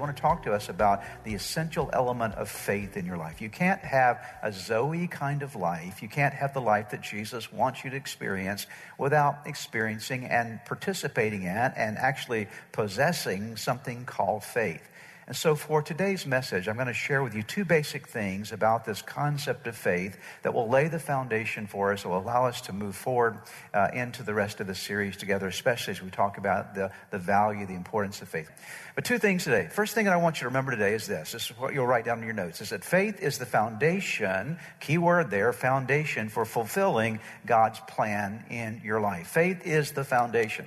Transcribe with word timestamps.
I 0.00 0.02
want 0.02 0.16
to 0.16 0.22
talk 0.22 0.44
to 0.44 0.54
us 0.54 0.70
about 0.70 1.02
the 1.24 1.34
essential 1.34 1.90
element 1.92 2.34
of 2.36 2.48
faith 2.48 2.96
in 2.96 3.04
your 3.04 3.18
life. 3.18 3.42
You 3.42 3.50
can't 3.50 3.82
have 3.82 4.24
a 4.42 4.50
Zoe 4.50 5.06
kind 5.06 5.42
of 5.42 5.56
life. 5.56 6.00
You 6.00 6.08
can't 6.08 6.32
have 6.32 6.54
the 6.54 6.60
life 6.62 6.88
that 6.92 7.02
Jesus 7.02 7.52
wants 7.52 7.84
you 7.84 7.90
to 7.90 7.96
experience 7.96 8.66
without 8.96 9.40
experiencing 9.44 10.24
and 10.24 10.58
participating 10.64 11.42
in 11.42 11.48
and 11.50 11.98
actually 11.98 12.48
possessing 12.72 13.58
something 13.58 14.06
called 14.06 14.42
faith. 14.42 14.88
And 15.30 15.36
so, 15.36 15.54
for 15.54 15.80
today's 15.80 16.26
message, 16.26 16.66
I'm 16.66 16.74
going 16.74 16.88
to 16.88 16.92
share 16.92 17.22
with 17.22 17.36
you 17.36 17.44
two 17.44 17.64
basic 17.64 18.08
things 18.08 18.50
about 18.50 18.84
this 18.84 19.00
concept 19.00 19.68
of 19.68 19.76
faith 19.76 20.18
that 20.42 20.54
will 20.54 20.68
lay 20.68 20.88
the 20.88 20.98
foundation 20.98 21.68
for 21.68 21.92
us, 21.92 22.04
will 22.04 22.18
allow 22.18 22.46
us 22.46 22.62
to 22.62 22.72
move 22.72 22.96
forward 22.96 23.38
uh, 23.72 23.90
into 23.94 24.24
the 24.24 24.34
rest 24.34 24.58
of 24.58 24.66
the 24.66 24.74
series 24.74 25.16
together, 25.16 25.46
especially 25.46 25.92
as 25.92 26.02
we 26.02 26.10
talk 26.10 26.36
about 26.36 26.74
the, 26.74 26.90
the 27.12 27.18
value, 27.18 27.64
the 27.64 27.76
importance 27.76 28.20
of 28.20 28.28
faith. 28.28 28.50
But 28.96 29.04
two 29.04 29.18
things 29.18 29.44
today. 29.44 29.68
First 29.70 29.94
thing 29.94 30.06
that 30.06 30.14
I 30.14 30.16
want 30.16 30.38
you 30.38 30.40
to 30.40 30.46
remember 30.46 30.72
today 30.72 30.94
is 30.94 31.06
this. 31.06 31.30
This 31.30 31.48
is 31.48 31.56
what 31.56 31.74
you'll 31.74 31.86
write 31.86 32.04
down 32.04 32.18
in 32.18 32.24
your 32.24 32.34
notes. 32.34 32.60
Is 32.60 32.70
that 32.70 32.82
faith 32.82 33.22
is 33.22 33.38
the 33.38 33.46
foundation, 33.46 34.58
key 34.80 34.98
word 34.98 35.30
there, 35.30 35.52
foundation 35.52 36.28
for 36.28 36.44
fulfilling 36.44 37.20
God's 37.46 37.78
plan 37.86 38.46
in 38.50 38.80
your 38.84 39.00
life. 39.00 39.28
Faith 39.28 39.64
is 39.64 39.92
the 39.92 40.02
foundation. 40.02 40.66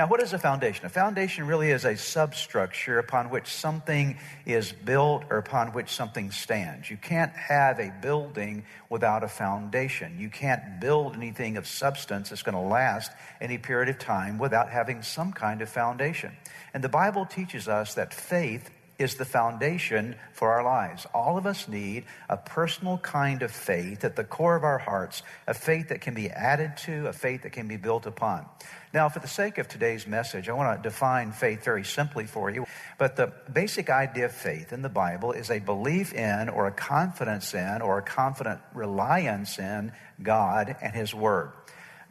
Now, 0.00 0.06
what 0.06 0.22
is 0.22 0.32
a 0.32 0.38
foundation? 0.38 0.86
A 0.86 0.88
foundation 0.88 1.46
really 1.46 1.70
is 1.70 1.84
a 1.84 1.94
substructure 1.94 2.98
upon 2.98 3.28
which 3.28 3.48
something 3.48 4.16
is 4.46 4.72
built 4.72 5.24
or 5.28 5.36
upon 5.36 5.74
which 5.74 5.90
something 5.90 6.30
stands. 6.30 6.88
You 6.88 6.96
can't 6.96 7.32
have 7.32 7.78
a 7.78 7.92
building 8.00 8.64
without 8.88 9.22
a 9.24 9.28
foundation. 9.28 10.16
You 10.18 10.30
can't 10.30 10.80
build 10.80 11.16
anything 11.16 11.58
of 11.58 11.66
substance 11.66 12.30
that's 12.30 12.40
going 12.40 12.54
to 12.54 12.62
last 12.62 13.12
any 13.42 13.58
period 13.58 13.90
of 13.90 13.98
time 13.98 14.38
without 14.38 14.70
having 14.70 15.02
some 15.02 15.34
kind 15.34 15.60
of 15.60 15.68
foundation. 15.68 16.34
And 16.72 16.82
the 16.82 16.88
Bible 16.88 17.26
teaches 17.26 17.68
us 17.68 17.92
that 17.96 18.14
faith 18.14 18.70
is 19.00 19.14
the 19.14 19.24
foundation 19.24 20.14
for 20.32 20.52
our 20.52 20.62
lives. 20.62 21.06
All 21.14 21.38
of 21.38 21.46
us 21.46 21.66
need 21.66 22.04
a 22.28 22.36
personal 22.36 22.98
kind 22.98 23.42
of 23.42 23.50
faith 23.50 24.04
at 24.04 24.14
the 24.14 24.24
core 24.24 24.56
of 24.56 24.62
our 24.62 24.78
hearts, 24.78 25.22
a 25.46 25.54
faith 25.54 25.88
that 25.88 26.02
can 26.02 26.12
be 26.12 26.28
added 26.28 26.76
to, 26.84 27.08
a 27.08 27.12
faith 27.12 27.42
that 27.42 27.52
can 27.52 27.66
be 27.66 27.78
built 27.78 28.04
upon. 28.04 28.44
Now, 28.92 29.08
for 29.08 29.20
the 29.20 29.28
sake 29.28 29.56
of 29.58 29.68
today's 29.68 30.06
message, 30.06 30.48
I 30.48 30.52
want 30.52 30.82
to 30.82 30.88
define 30.88 31.32
faith 31.32 31.64
very 31.64 31.84
simply 31.84 32.26
for 32.26 32.50
you. 32.50 32.66
But 32.98 33.16
the 33.16 33.32
basic 33.50 33.88
idea 33.88 34.26
of 34.26 34.32
faith 34.32 34.72
in 34.72 34.82
the 34.82 34.88
Bible 34.88 35.32
is 35.32 35.50
a 35.50 35.60
belief 35.60 36.12
in, 36.12 36.48
or 36.48 36.66
a 36.66 36.72
confidence 36.72 37.54
in, 37.54 37.82
or 37.82 37.98
a 37.98 38.02
confident 38.02 38.60
reliance 38.74 39.58
in 39.58 39.92
God 40.22 40.76
and 40.82 40.94
His 40.94 41.14
Word. 41.14 41.52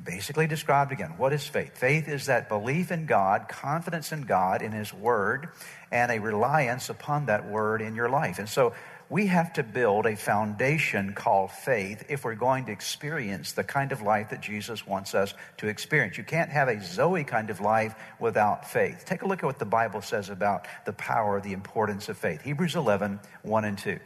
Basically 0.03 0.47
described 0.47 0.91
again, 0.91 1.15
what 1.17 1.33
is 1.33 1.45
faith? 1.45 1.77
Faith 1.77 2.07
is 2.07 2.27
that 2.27 2.47
belief 2.47 2.91
in 2.91 3.05
God, 3.05 3.49
confidence 3.49 4.11
in 4.11 4.21
God, 4.21 4.61
in 4.61 4.71
His 4.71 4.93
Word, 4.93 5.49
and 5.91 6.11
a 6.11 6.19
reliance 6.19 6.89
upon 6.89 7.25
that 7.25 7.49
Word 7.49 7.81
in 7.81 7.95
your 7.95 8.09
life. 8.09 8.39
And 8.39 8.47
so 8.47 8.73
we 9.09 9.25
have 9.27 9.53
to 9.53 9.63
build 9.63 10.05
a 10.05 10.15
foundation 10.15 11.13
called 11.13 11.51
faith 11.51 12.05
if 12.09 12.23
we're 12.23 12.35
going 12.35 12.65
to 12.65 12.71
experience 12.71 13.53
the 13.53 13.63
kind 13.63 13.91
of 13.91 14.01
life 14.01 14.29
that 14.29 14.39
Jesus 14.39 14.85
wants 14.85 15.15
us 15.15 15.33
to 15.57 15.67
experience. 15.67 16.17
You 16.17 16.23
can't 16.23 16.51
have 16.51 16.69
a 16.69 16.81
Zoe 16.81 17.23
kind 17.23 17.49
of 17.49 17.59
life 17.59 17.95
without 18.19 18.69
faith. 18.69 19.03
Take 19.05 19.23
a 19.23 19.27
look 19.27 19.39
at 19.39 19.45
what 19.45 19.59
the 19.59 19.65
Bible 19.65 20.01
says 20.01 20.29
about 20.29 20.67
the 20.85 20.93
power, 20.93 21.41
the 21.41 21.53
importance 21.53 22.07
of 22.07 22.17
faith. 22.17 22.41
Hebrews 22.43 22.75
11, 22.75 23.19
1 23.41 23.65
and 23.65 23.77
2. 23.77 23.99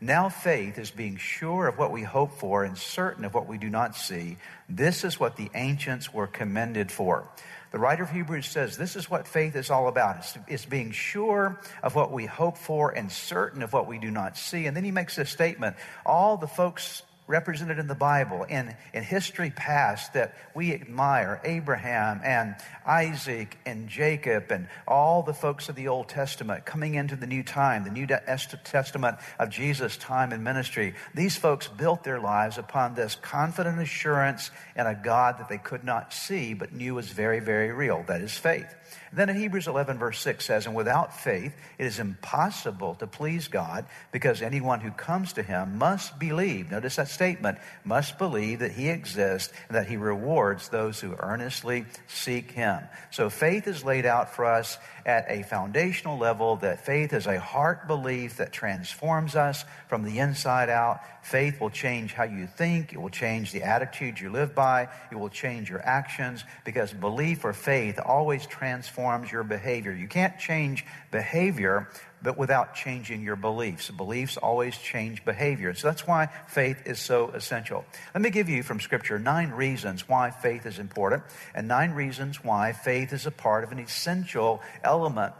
Now 0.00 0.28
faith 0.28 0.78
is 0.78 0.92
being 0.92 1.16
sure 1.16 1.66
of 1.66 1.76
what 1.76 1.90
we 1.90 2.02
hope 2.02 2.38
for 2.38 2.62
and 2.62 2.78
certain 2.78 3.24
of 3.24 3.34
what 3.34 3.48
we 3.48 3.58
do 3.58 3.68
not 3.68 3.96
see. 3.96 4.36
This 4.68 5.02
is 5.02 5.18
what 5.18 5.36
the 5.36 5.50
ancients 5.54 6.14
were 6.14 6.28
commended 6.28 6.92
for. 6.92 7.28
The 7.72 7.78
writer 7.78 8.04
of 8.04 8.10
Hebrews 8.10 8.46
says 8.46 8.76
this 8.76 8.94
is 8.94 9.10
what 9.10 9.26
faith 9.26 9.56
is 9.56 9.70
all 9.70 9.88
about. 9.88 10.18
It's, 10.18 10.38
it's, 10.46 10.64
being 10.64 10.92
sure 10.92 11.60
of 11.82 11.94
what 11.94 12.12
we 12.12 12.26
hope 12.26 12.56
for 12.56 12.90
and 12.90 13.10
certain 13.10 13.62
of 13.62 13.72
what 13.72 13.88
we 13.88 13.98
do 13.98 14.10
not 14.10 14.38
see. 14.38 14.66
And 14.66 14.76
then 14.76 14.84
he 14.84 14.92
makes 14.92 15.16
this 15.16 15.30
statement 15.30 15.76
all 16.06 16.36
the 16.36 16.46
folks 16.46 17.02
represented 17.28 17.78
in 17.78 17.86
the 17.86 17.94
Bible, 17.94 18.42
in, 18.44 18.74
in 18.92 19.02
history 19.04 19.50
past 19.50 20.14
that 20.14 20.34
we 20.54 20.72
admire 20.72 21.40
Abraham 21.44 22.20
and 22.24 22.56
Isaac 22.84 23.56
and 23.66 23.88
Jacob 23.88 24.50
and 24.50 24.66
all 24.88 25.22
the 25.22 25.34
folks 25.34 25.68
of 25.68 25.76
the 25.76 25.88
Old 25.88 26.08
Testament 26.08 26.64
coming 26.64 26.94
into 26.94 27.14
the 27.14 27.26
new 27.26 27.42
time, 27.42 27.84
the 27.84 27.90
New 27.90 28.06
Testament 28.06 29.18
of 29.38 29.50
Jesus' 29.50 29.96
time 29.98 30.32
and 30.32 30.42
ministry. 30.42 30.94
These 31.14 31.36
folks 31.36 31.68
built 31.68 32.02
their 32.02 32.18
lives 32.18 32.58
upon 32.58 32.94
this 32.94 33.14
confident 33.14 33.78
assurance 33.78 34.50
in 34.74 34.86
a 34.86 34.94
God 34.94 35.38
that 35.38 35.48
they 35.48 35.58
could 35.58 35.84
not 35.84 36.12
see 36.12 36.54
but 36.54 36.72
knew 36.72 36.94
was 36.94 37.10
very, 37.10 37.40
very 37.40 37.70
real. 37.70 38.02
That 38.08 38.22
is 38.22 38.36
faith. 38.36 38.74
Then 39.12 39.28
in 39.28 39.36
Hebrews 39.36 39.66
11, 39.66 39.98
verse 39.98 40.20
6 40.20 40.44
says, 40.44 40.66
And 40.66 40.74
without 40.74 41.18
faith, 41.18 41.54
it 41.78 41.86
is 41.86 41.98
impossible 41.98 42.94
to 42.96 43.06
please 43.06 43.48
God 43.48 43.86
because 44.12 44.42
anyone 44.42 44.80
who 44.80 44.90
comes 44.90 45.32
to 45.34 45.42
him 45.42 45.78
must 45.78 46.18
believe. 46.18 46.70
Notice 46.70 46.96
that 46.96 47.08
statement 47.08 47.58
must 47.84 48.18
believe 48.18 48.58
that 48.60 48.72
he 48.72 48.88
exists 48.88 49.52
and 49.68 49.76
that 49.76 49.88
he 49.88 49.96
rewards 49.96 50.68
those 50.68 51.00
who 51.00 51.14
earnestly 51.18 51.86
seek 52.06 52.50
him. 52.50 52.82
So 53.10 53.30
faith 53.30 53.66
is 53.66 53.84
laid 53.84 54.06
out 54.06 54.34
for 54.34 54.44
us 54.44 54.78
at 55.06 55.24
a 55.28 55.42
foundational 55.42 56.18
level 56.18 56.56
that 56.56 56.84
faith 56.84 57.12
is 57.12 57.26
a 57.26 57.40
heart 57.40 57.86
belief 57.86 58.36
that 58.36 58.52
transforms 58.52 59.34
us 59.34 59.64
from 59.88 60.04
the 60.04 60.18
inside 60.18 60.68
out. 60.68 61.00
Faith 61.28 61.60
will 61.60 61.68
change 61.68 62.14
how 62.14 62.24
you 62.24 62.46
think. 62.46 62.94
It 62.94 62.98
will 62.98 63.10
change 63.10 63.52
the 63.52 63.62
attitudes 63.62 64.18
you 64.18 64.30
live 64.30 64.54
by. 64.54 64.88
It 65.12 65.16
will 65.16 65.28
change 65.28 65.68
your 65.68 65.84
actions 65.84 66.42
because 66.64 66.90
belief 66.94 67.44
or 67.44 67.52
faith 67.52 68.00
always 68.02 68.46
transforms 68.46 69.30
your 69.30 69.44
behavior. 69.44 69.92
You 69.92 70.08
can't 70.08 70.38
change 70.38 70.86
behavior 71.10 71.90
but 72.22 72.38
without 72.38 72.74
changing 72.74 73.20
your 73.20 73.36
beliefs. 73.36 73.90
Beliefs 73.90 74.38
always 74.38 74.78
change 74.78 75.22
behavior. 75.26 75.74
So 75.74 75.88
that's 75.88 76.06
why 76.06 76.30
faith 76.46 76.86
is 76.86 76.98
so 76.98 77.28
essential. 77.28 77.84
Let 78.14 78.22
me 78.22 78.30
give 78.30 78.48
you 78.48 78.62
from 78.62 78.80
Scripture 78.80 79.18
nine 79.18 79.50
reasons 79.50 80.08
why 80.08 80.30
faith 80.30 80.64
is 80.64 80.78
important 80.78 81.24
and 81.54 81.68
nine 81.68 81.90
reasons 81.90 82.42
why 82.42 82.72
faith 82.72 83.12
is 83.12 83.26
a 83.26 83.30
part 83.30 83.64
of 83.64 83.72
an 83.72 83.78
essential 83.78 84.62
element 84.82 85.34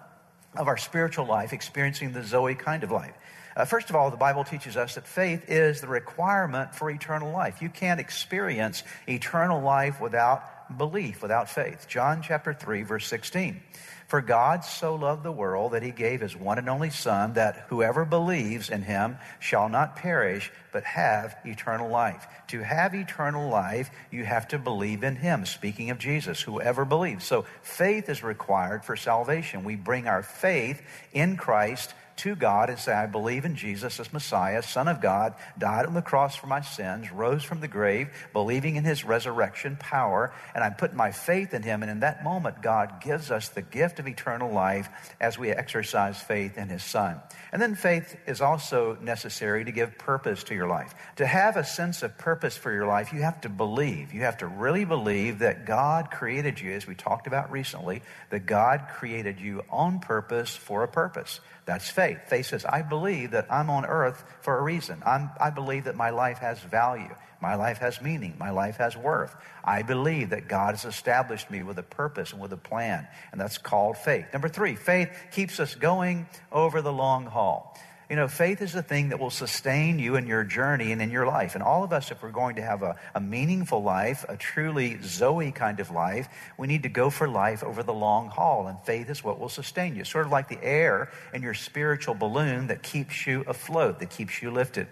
of 0.54 0.66
our 0.66 0.76
spiritual 0.76 1.26
life, 1.26 1.52
experiencing 1.52 2.12
the 2.12 2.24
Zoe 2.24 2.54
kind 2.54 2.82
of 2.82 2.90
life. 2.90 3.14
Uh, 3.58 3.64
first 3.64 3.90
of 3.90 3.96
all, 3.96 4.08
the 4.08 4.16
Bible 4.16 4.44
teaches 4.44 4.76
us 4.76 4.94
that 4.94 5.04
faith 5.04 5.50
is 5.50 5.80
the 5.80 5.88
requirement 5.88 6.76
for 6.76 6.88
eternal 6.88 7.32
life. 7.32 7.60
You 7.60 7.68
can't 7.68 7.98
experience 7.98 8.84
eternal 9.08 9.60
life 9.60 10.00
without 10.00 10.78
belief, 10.78 11.22
without 11.22 11.50
faith. 11.50 11.86
John 11.88 12.22
chapter 12.22 12.54
3, 12.54 12.84
verse 12.84 13.08
16. 13.08 13.60
For 14.06 14.20
God 14.22 14.64
so 14.64 14.94
loved 14.94 15.24
the 15.24 15.32
world 15.32 15.72
that 15.72 15.82
he 15.82 15.90
gave 15.90 16.20
his 16.20 16.36
one 16.36 16.58
and 16.58 16.68
only 16.68 16.90
Son, 16.90 17.32
that 17.32 17.66
whoever 17.68 18.04
believes 18.04 18.70
in 18.70 18.82
him 18.82 19.18
shall 19.40 19.68
not 19.68 19.96
perish, 19.96 20.52
but 20.72 20.84
have 20.84 21.36
eternal 21.44 21.90
life. 21.90 22.26
To 22.48 22.62
have 22.62 22.94
eternal 22.94 23.50
life, 23.50 23.90
you 24.12 24.24
have 24.24 24.46
to 24.48 24.58
believe 24.58 25.02
in 25.02 25.16
him. 25.16 25.44
Speaking 25.44 25.90
of 25.90 25.98
Jesus, 25.98 26.40
whoever 26.40 26.84
believes. 26.84 27.24
So 27.24 27.44
faith 27.62 28.08
is 28.08 28.22
required 28.22 28.84
for 28.84 28.94
salvation. 28.94 29.64
We 29.64 29.74
bring 29.74 30.06
our 30.06 30.22
faith 30.22 30.80
in 31.12 31.36
Christ 31.36 31.92
to 32.18 32.34
God 32.34 32.70
and 32.70 32.78
say, 32.78 32.92
I 32.92 33.06
believe 33.06 33.44
in 33.44 33.56
Jesus 33.56 33.98
as 33.98 34.12
Messiah, 34.12 34.62
Son 34.62 34.88
of 34.88 35.00
God, 35.00 35.34
died 35.58 35.86
on 35.86 35.94
the 35.94 36.02
cross 36.02 36.36
for 36.36 36.46
my 36.46 36.60
sins, 36.60 37.10
rose 37.12 37.42
from 37.42 37.60
the 37.60 37.68
grave, 37.68 38.08
believing 38.32 38.76
in 38.76 38.84
his 38.84 39.04
resurrection 39.04 39.76
power, 39.80 40.32
and 40.54 40.62
I 40.62 40.70
put 40.70 40.94
my 40.94 41.12
faith 41.12 41.54
in 41.54 41.62
him. 41.62 41.82
And 41.82 41.90
in 41.90 42.00
that 42.00 42.22
moment, 42.22 42.62
God 42.62 43.00
gives 43.00 43.30
us 43.30 43.48
the 43.48 43.62
gift 43.62 43.98
of 43.98 44.06
eternal 44.06 44.52
life 44.52 44.88
as 45.20 45.38
we 45.38 45.50
exercise 45.50 46.20
faith 46.20 46.58
in 46.58 46.68
his 46.68 46.84
Son. 46.84 47.20
And 47.52 47.62
then 47.62 47.74
faith 47.74 48.16
is 48.26 48.40
also 48.40 48.98
necessary 49.00 49.64
to 49.64 49.72
give 49.72 49.98
purpose 49.98 50.44
to 50.44 50.54
your 50.54 50.68
life. 50.68 50.94
To 51.16 51.26
have 51.26 51.56
a 51.56 51.64
sense 51.64 52.02
of 52.02 52.18
purpose 52.18 52.56
for 52.56 52.72
your 52.72 52.86
life, 52.86 53.12
you 53.12 53.22
have 53.22 53.40
to 53.42 53.48
believe. 53.48 54.12
You 54.12 54.22
have 54.22 54.38
to 54.38 54.46
really 54.46 54.84
believe 54.84 55.38
that 55.40 55.66
God 55.66 56.10
created 56.10 56.60
you, 56.60 56.72
as 56.72 56.86
we 56.86 56.94
talked 56.94 57.26
about 57.26 57.50
recently, 57.50 58.02
that 58.30 58.46
God 58.46 58.86
created 58.96 59.40
you 59.40 59.62
on 59.70 60.00
purpose 60.00 60.54
for 60.54 60.82
a 60.82 60.88
purpose. 60.88 61.40
That's 61.68 61.90
faith. 61.90 62.20
Faith 62.28 62.46
says, 62.46 62.64
I 62.64 62.80
believe 62.80 63.32
that 63.32 63.46
I'm 63.52 63.68
on 63.68 63.84
earth 63.84 64.24
for 64.40 64.56
a 64.56 64.62
reason. 64.62 65.02
I'm, 65.04 65.28
I 65.38 65.50
believe 65.50 65.84
that 65.84 65.96
my 65.96 66.08
life 66.08 66.38
has 66.38 66.58
value. 66.60 67.14
My 67.42 67.56
life 67.56 67.76
has 67.76 68.00
meaning. 68.00 68.36
My 68.38 68.48
life 68.48 68.78
has 68.78 68.96
worth. 68.96 69.36
I 69.62 69.82
believe 69.82 70.30
that 70.30 70.48
God 70.48 70.70
has 70.70 70.86
established 70.86 71.50
me 71.50 71.62
with 71.62 71.78
a 71.78 71.82
purpose 71.82 72.32
and 72.32 72.40
with 72.40 72.54
a 72.54 72.56
plan, 72.56 73.06
and 73.32 73.38
that's 73.38 73.58
called 73.58 73.98
faith. 73.98 74.24
Number 74.32 74.48
three, 74.48 74.76
faith 74.76 75.10
keeps 75.30 75.60
us 75.60 75.74
going 75.74 76.26
over 76.50 76.80
the 76.80 76.90
long 76.90 77.26
haul. 77.26 77.76
You 78.10 78.16
know, 78.16 78.26
faith 78.26 78.62
is 78.62 78.72
the 78.72 78.82
thing 78.82 79.10
that 79.10 79.20
will 79.20 79.28
sustain 79.28 79.98
you 79.98 80.16
in 80.16 80.26
your 80.26 80.42
journey 80.42 80.92
and 80.92 81.02
in 81.02 81.10
your 81.10 81.26
life. 81.26 81.54
And 81.54 81.62
all 81.62 81.84
of 81.84 81.92
us, 81.92 82.10
if 82.10 82.22
we're 82.22 82.30
going 82.30 82.56
to 82.56 82.62
have 82.62 82.82
a, 82.82 82.96
a 83.14 83.20
meaningful 83.20 83.82
life, 83.82 84.24
a 84.30 84.36
truly 84.38 84.98
Zoe 85.02 85.52
kind 85.52 85.78
of 85.78 85.90
life, 85.90 86.26
we 86.56 86.66
need 86.66 86.84
to 86.84 86.88
go 86.88 87.10
for 87.10 87.28
life 87.28 87.62
over 87.62 87.82
the 87.82 87.92
long 87.92 88.28
haul. 88.28 88.66
And 88.66 88.80
faith 88.80 89.10
is 89.10 89.22
what 89.22 89.38
will 89.38 89.50
sustain 89.50 89.94
you. 89.94 90.04
Sort 90.04 90.24
of 90.24 90.32
like 90.32 90.48
the 90.48 90.62
air 90.64 91.10
in 91.34 91.42
your 91.42 91.52
spiritual 91.52 92.14
balloon 92.14 92.68
that 92.68 92.82
keeps 92.82 93.26
you 93.26 93.44
afloat, 93.46 93.98
that 93.98 94.08
keeps 94.08 94.40
you 94.40 94.50
lifted. 94.50 94.86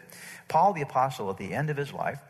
Paul 0.48 0.74
the 0.74 0.82
Apostle, 0.82 1.30
at 1.30 1.38
the 1.38 1.54
end 1.54 1.70
of 1.70 1.78
his 1.78 1.94
life, 1.94 2.20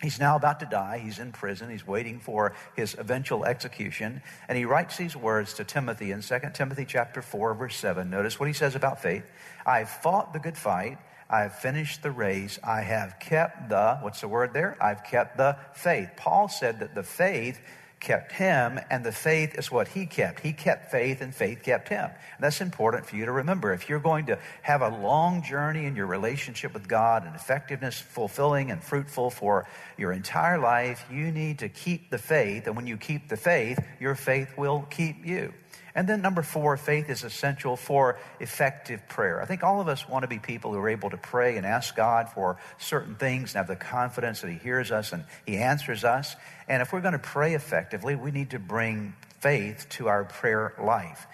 He's 0.00 0.18
now 0.18 0.36
about 0.36 0.60
to 0.60 0.66
die. 0.66 0.98
He's 0.98 1.18
in 1.18 1.32
prison. 1.32 1.68
He's 1.68 1.86
waiting 1.86 2.20
for 2.20 2.54
his 2.74 2.96
eventual 2.98 3.44
execution. 3.44 4.22
And 4.48 4.56
he 4.56 4.64
writes 4.64 4.96
these 4.96 5.14
words 5.14 5.54
to 5.54 5.64
Timothy 5.64 6.10
in 6.10 6.22
2 6.22 6.38
Timothy 6.54 6.86
chapter 6.86 7.20
4, 7.20 7.54
verse 7.54 7.76
7. 7.76 8.08
Notice 8.08 8.40
what 8.40 8.46
he 8.46 8.54
says 8.54 8.74
about 8.74 9.02
faith. 9.02 9.24
I've 9.66 9.90
fought 9.90 10.32
the 10.32 10.38
good 10.38 10.56
fight. 10.56 10.98
I've 11.28 11.54
finished 11.54 12.02
the 12.02 12.10
race. 12.10 12.58
I 12.64 12.80
have 12.80 13.20
kept 13.20 13.68
the, 13.68 13.98
what's 14.00 14.22
the 14.22 14.28
word 14.28 14.52
there? 14.52 14.76
I've 14.82 15.04
kept 15.04 15.36
the 15.36 15.56
faith. 15.74 16.10
Paul 16.16 16.48
said 16.48 16.80
that 16.80 16.94
the 16.94 17.02
faith 17.02 17.60
kept 18.00 18.32
him, 18.32 18.80
and 18.90 19.04
the 19.04 19.12
faith 19.12 19.58
is 19.58 19.70
what 19.70 19.88
he 19.88 20.06
kept. 20.06 20.40
He 20.40 20.52
kept 20.52 20.90
faith, 20.90 21.20
and 21.20 21.34
faith 21.34 21.62
kept 21.62 21.88
him. 21.88 22.04
And 22.04 22.40
that's 22.40 22.60
important 22.60 23.06
for 23.06 23.16
you 23.16 23.26
to 23.26 23.32
remember. 23.32 23.72
If 23.72 23.88
you're 23.88 24.00
going 24.00 24.26
to 24.26 24.38
have 24.62 24.82
a 24.82 24.88
long 24.88 25.42
journey 25.42 25.84
in 25.84 25.94
your 25.94 26.06
relationship 26.06 26.72
with 26.72 26.88
God 26.88 27.26
and 27.26 27.36
effectiveness, 27.36 27.98
fulfilling 27.98 28.70
and 28.70 28.82
fruitful 28.82 29.30
for 29.30 29.66
your 29.98 30.12
entire 30.12 30.58
life, 30.58 31.04
you 31.10 31.30
need 31.30 31.58
to 31.60 31.68
keep 31.68 32.10
the 32.10 32.18
faith. 32.18 32.66
And 32.66 32.74
when 32.74 32.86
you 32.86 32.96
keep 32.96 33.28
the 33.28 33.36
faith, 33.36 33.78
your 34.00 34.14
faith 34.14 34.56
will 34.56 34.86
keep 34.90 35.24
you. 35.24 35.52
And 35.94 36.08
then 36.08 36.22
number 36.22 36.42
four, 36.42 36.76
faith 36.76 37.10
is 37.10 37.24
essential 37.24 37.76
for 37.76 38.18
effective 38.38 39.08
prayer. 39.08 39.42
I 39.42 39.46
think 39.46 39.64
all 39.64 39.80
of 39.80 39.88
us 39.88 40.08
want 40.08 40.22
to 40.22 40.28
be 40.28 40.38
people 40.38 40.72
who 40.72 40.78
are 40.78 40.88
able 40.88 41.10
to 41.10 41.16
pray 41.16 41.56
and 41.56 41.66
ask 41.66 41.96
God 41.96 42.28
for 42.28 42.58
certain 42.78 43.16
things 43.16 43.54
and 43.54 43.56
have 43.56 43.66
the 43.66 43.76
confidence 43.76 44.40
that 44.42 44.50
He 44.50 44.58
hears 44.58 44.90
us 44.90 45.12
and 45.12 45.24
He 45.46 45.56
answers 45.56 46.04
us. 46.04 46.36
And 46.68 46.82
if 46.82 46.92
we're 46.92 47.00
going 47.00 47.12
to 47.12 47.18
pray 47.18 47.54
effectively, 47.54 48.14
we 48.14 48.30
need 48.30 48.50
to 48.50 48.58
bring 48.58 49.14
faith 49.40 49.86
to 49.90 50.08
our 50.08 50.24
prayer 50.24 50.74
life. 50.80 51.26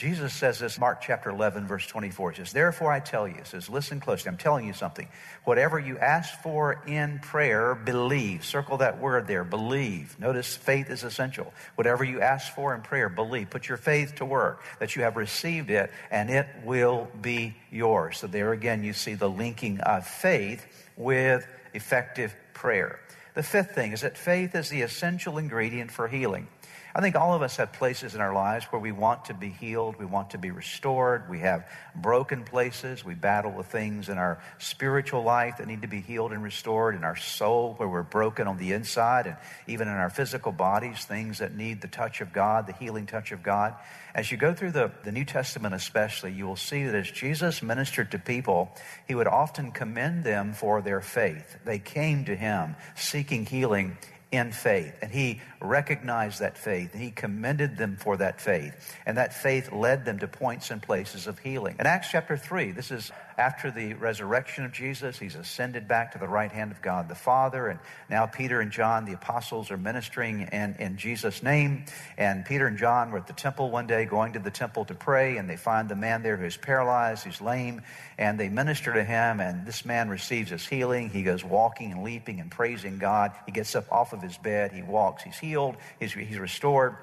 Jesus 0.00 0.32
says 0.32 0.58
this, 0.58 0.78
Mark 0.78 1.02
chapter 1.02 1.28
11, 1.28 1.66
verse 1.66 1.86
24. 1.86 2.30
He 2.30 2.36
says, 2.38 2.54
Therefore 2.54 2.90
I 2.90 3.00
tell 3.00 3.28
you, 3.28 3.36
says, 3.44 3.68
listen 3.68 4.00
closely, 4.00 4.30
I'm 4.30 4.38
telling 4.38 4.66
you 4.66 4.72
something. 4.72 5.06
Whatever 5.44 5.78
you 5.78 5.98
ask 5.98 6.40
for 6.40 6.82
in 6.86 7.18
prayer, 7.18 7.74
believe. 7.74 8.42
Circle 8.46 8.78
that 8.78 8.98
word 8.98 9.26
there, 9.26 9.44
believe. 9.44 10.18
Notice 10.18 10.56
faith 10.56 10.88
is 10.88 11.04
essential. 11.04 11.52
Whatever 11.74 12.02
you 12.02 12.22
ask 12.22 12.54
for 12.54 12.74
in 12.74 12.80
prayer, 12.80 13.10
believe. 13.10 13.50
Put 13.50 13.68
your 13.68 13.76
faith 13.76 14.14
to 14.14 14.24
work 14.24 14.62
that 14.78 14.96
you 14.96 15.02
have 15.02 15.16
received 15.16 15.68
it 15.68 15.90
and 16.10 16.30
it 16.30 16.46
will 16.64 17.06
be 17.20 17.54
yours. 17.70 18.16
So 18.20 18.26
there 18.26 18.52
again, 18.52 18.82
you 18.82 18.94
see 18.94 19.12
the 19.12 19.28
linking 19.28 19.80
of 19.80 20.06
faith 20.06 20.64
with 20.96 21.46
effective 21.74 22.34
prayer. 22.54 23.00
The 23.34 23.42
fifth 23.42 23.74
thing 23.74 23.92
is 23.92 24.00
that 24.00 24.16
faith 24.16 24.54
is 24.54 24.70
the 24.70 24.80
essential 24.80 25.36
ingredient 25.36 25.90
for 25.90 26.08
healing. 26.08 26.48
I 26.92 27.00
think 27.00 27.14
all 27.14 27.34
of 27.34 27.42
us 27.42 27.56
have 27.56 27.72
places 27.72 28.16
in 28.16 28.20
our 28.20 28.34
lives 28.34 28.64
where 28.66 28.80
we 28.80 28.90
want 28.90 29.26
to 29.26 29.34
be 29.34 29.48
healed, 29.48 29.96
we 29.96 30.06
want 30.06 30.30
to 30.30 30.38
be 30.38 30.50
restored, 30.50 31.30
we 31.30 31.38
have 31.40 31.68
broken 31.94 32.42
places, 32.42 33.04
we 33.04 33.14
battle 33.14 33.52
with 33.52 33.66
things 33.66 34.08
in 34.08 34.18
our 34.18 34.40
spiritual 34.58 35.22
life 35.22 35.58
that 35.58 35.68
need 35.68 35.82
to 35.82 35.88
be 35.88 36.00
healed 36.00 36.32
and 36.32 36.42
restored, 36.42 36.96
in 36.96 37.04
our 37.04 37.14
soul 37.14 37.74
where 37.76 37.88
we're 37.88 38.02
broken 38.02 38.48
on 38.48 38.58
the 38.58 38.72
inside, 38.72 39.26
and 39.26 39.36
even 39.68 39.86
in 39.86 39.94
our 39.94 40.10
physical 40.10 40.50
bodies, 40.50 41.04
things 41.04 41.38
that 41.38 41.54
need 41.54 41.80
the 41.80 41.88
touch 41.88 42.20
of 42.20 42.32
God, 42.32 42.66
the 42.66 42.72
healing 42.72 43.06
touch 43.06 43.30
of 43.30 43.42
God. 43.42 43.74
As 44.12 44.32
you 44.32 44.36
go 44.36 44.52
through 44.52 44.72
the, 44.72 44.90
the 45.04 45.12
New 45.12 45.24
Testament, 45.24 45.74
especially, 45.74 46.32
you 46.32 46.44
will 46.44 46.56
see 46.56 46.84
that 46.84 46.94
as 46.96 47.10
Jesus 47.10 47.62
ministered 47.62 48.10
to 48.10 48.18
people, 48.18 48.72
he 49.06 49.14
would 49.14 49.28
often 49.28 49.70
commend 49.70 50.24
them 50.24 50.52
for 50.52 50.82
their 50.82 51.00
faith. 51.00 51.58
They 51.64 51.78
came 51.78 52.24
to 52.24 52.34
him 52.34 52.74
seeking 52.96 53.46
healing 53.46 53.96
in 54.32 54.52
faith. 54.52 54.94
And 55.02 55.10
he 55.10 55.40
recognized 55.60 56.40
that 56.40 56.56
faith 56.56 56.92
and 56.92 57.02
he 57.02 57.10
commended 57.10 57.76
them 57.76 57.96
for 57.96 58.16
that 58.18 58.40
faith. 58.40 58.96
And 59.06 59.16
that 59.18 59.34
faith 59.34 59.72
led 59.72 60.04
them 60.04 60.18
to 60.20 60.28
points 60.28 60.70
and 60.70 60.80
places 60.80 61.26
of 61.26 61.38
healing. 61.38 61.76
In 61.78 61.86
Acts 61.86 62.08
chapter 62.10 62.36
3, 62.36 62.72
this 62.72 62.90
is 62.90 63.10
after 63.40 63.70
the 63.70 63.94
resurrection 63.94 64.66
of 64.66 64.72
Jesus. 64.72 65.18
He's 65.18 65.34
ascended 65.34 65.88
back 65.88 66.12
to 66.12 66.18
the 66.18 66.28
right 66.28 66.52
hand 66.52 66.72
of 66.72 66.82
God 66.82 67.08
the 67.08 67.14
Father. 67.14 67.68
And 67.68 67.80
now 68.10 68.26
Peter 68.26 68.60
and 68.60 68.70
John, 68.70 69.06
the 69.06 69.14
apostles, 69.14 69.70
are 69.70 69.78
ministering 69.78 70.42
in, 70.52 70.76
in 70.78 70.98
Jesus' 70.98 71.42
name. 71.42 71.86
And 72.18 72.44
Peter 72.44 72.66
and 72.66 72.76
John 72.76 73.10
were 73.10 73.16
at 73.16 73.26
the 73.26 73.32
temple 73.32 73.70
one 73.70 73.86
day, 73.86 74.04
going 74.04 74.34
to 74.34 74.38
the 74.40 74.50
temple 74.50 74.84
to 74.84 74.94
pray. 74.94 75.38
And 75.38 75.48
they 75.48 75.56
find 75.56 75.88
the 75.88 75.96
man 75.96 76.22
there 76.22 76.36
who's 76.36 76.58
paralyzed, 76.58 77.24
who's 77.24 77.40
lame. 77.40 77.80
And 78.18 78.38
they 78.38 78.50
minister 78.50 78.92
to 78.92 79.02
him. 79.02 79.40
And 79.40 79.66
this 79.66 79.86
man 79.86 80.10
receives 80.10 80.50
his 80.50 80.66
healing. 80.66 81.08
He 81.08 81.22
goes 81.22 81.42
walking 81.42 81.92
and 81.92 82.04
leaping 82.04 82.40
and 82.40 82.50
praising 82.50 82.98
God. 82.98 83.32
He 83.46 83.52
gets 83.52 83.74
up 83.74 83.90
off 83.90 84.12
of 84.12 84.20
his 84.20 84.36
bed. 84.36 84.72
He 84.72 84.82
walks. 84.82 85.22
He's 85.22 85.38
healed. 85.38 85.76
He's, 85.98 86.12
he's 86.12 86.38
restored. 86.38 86.96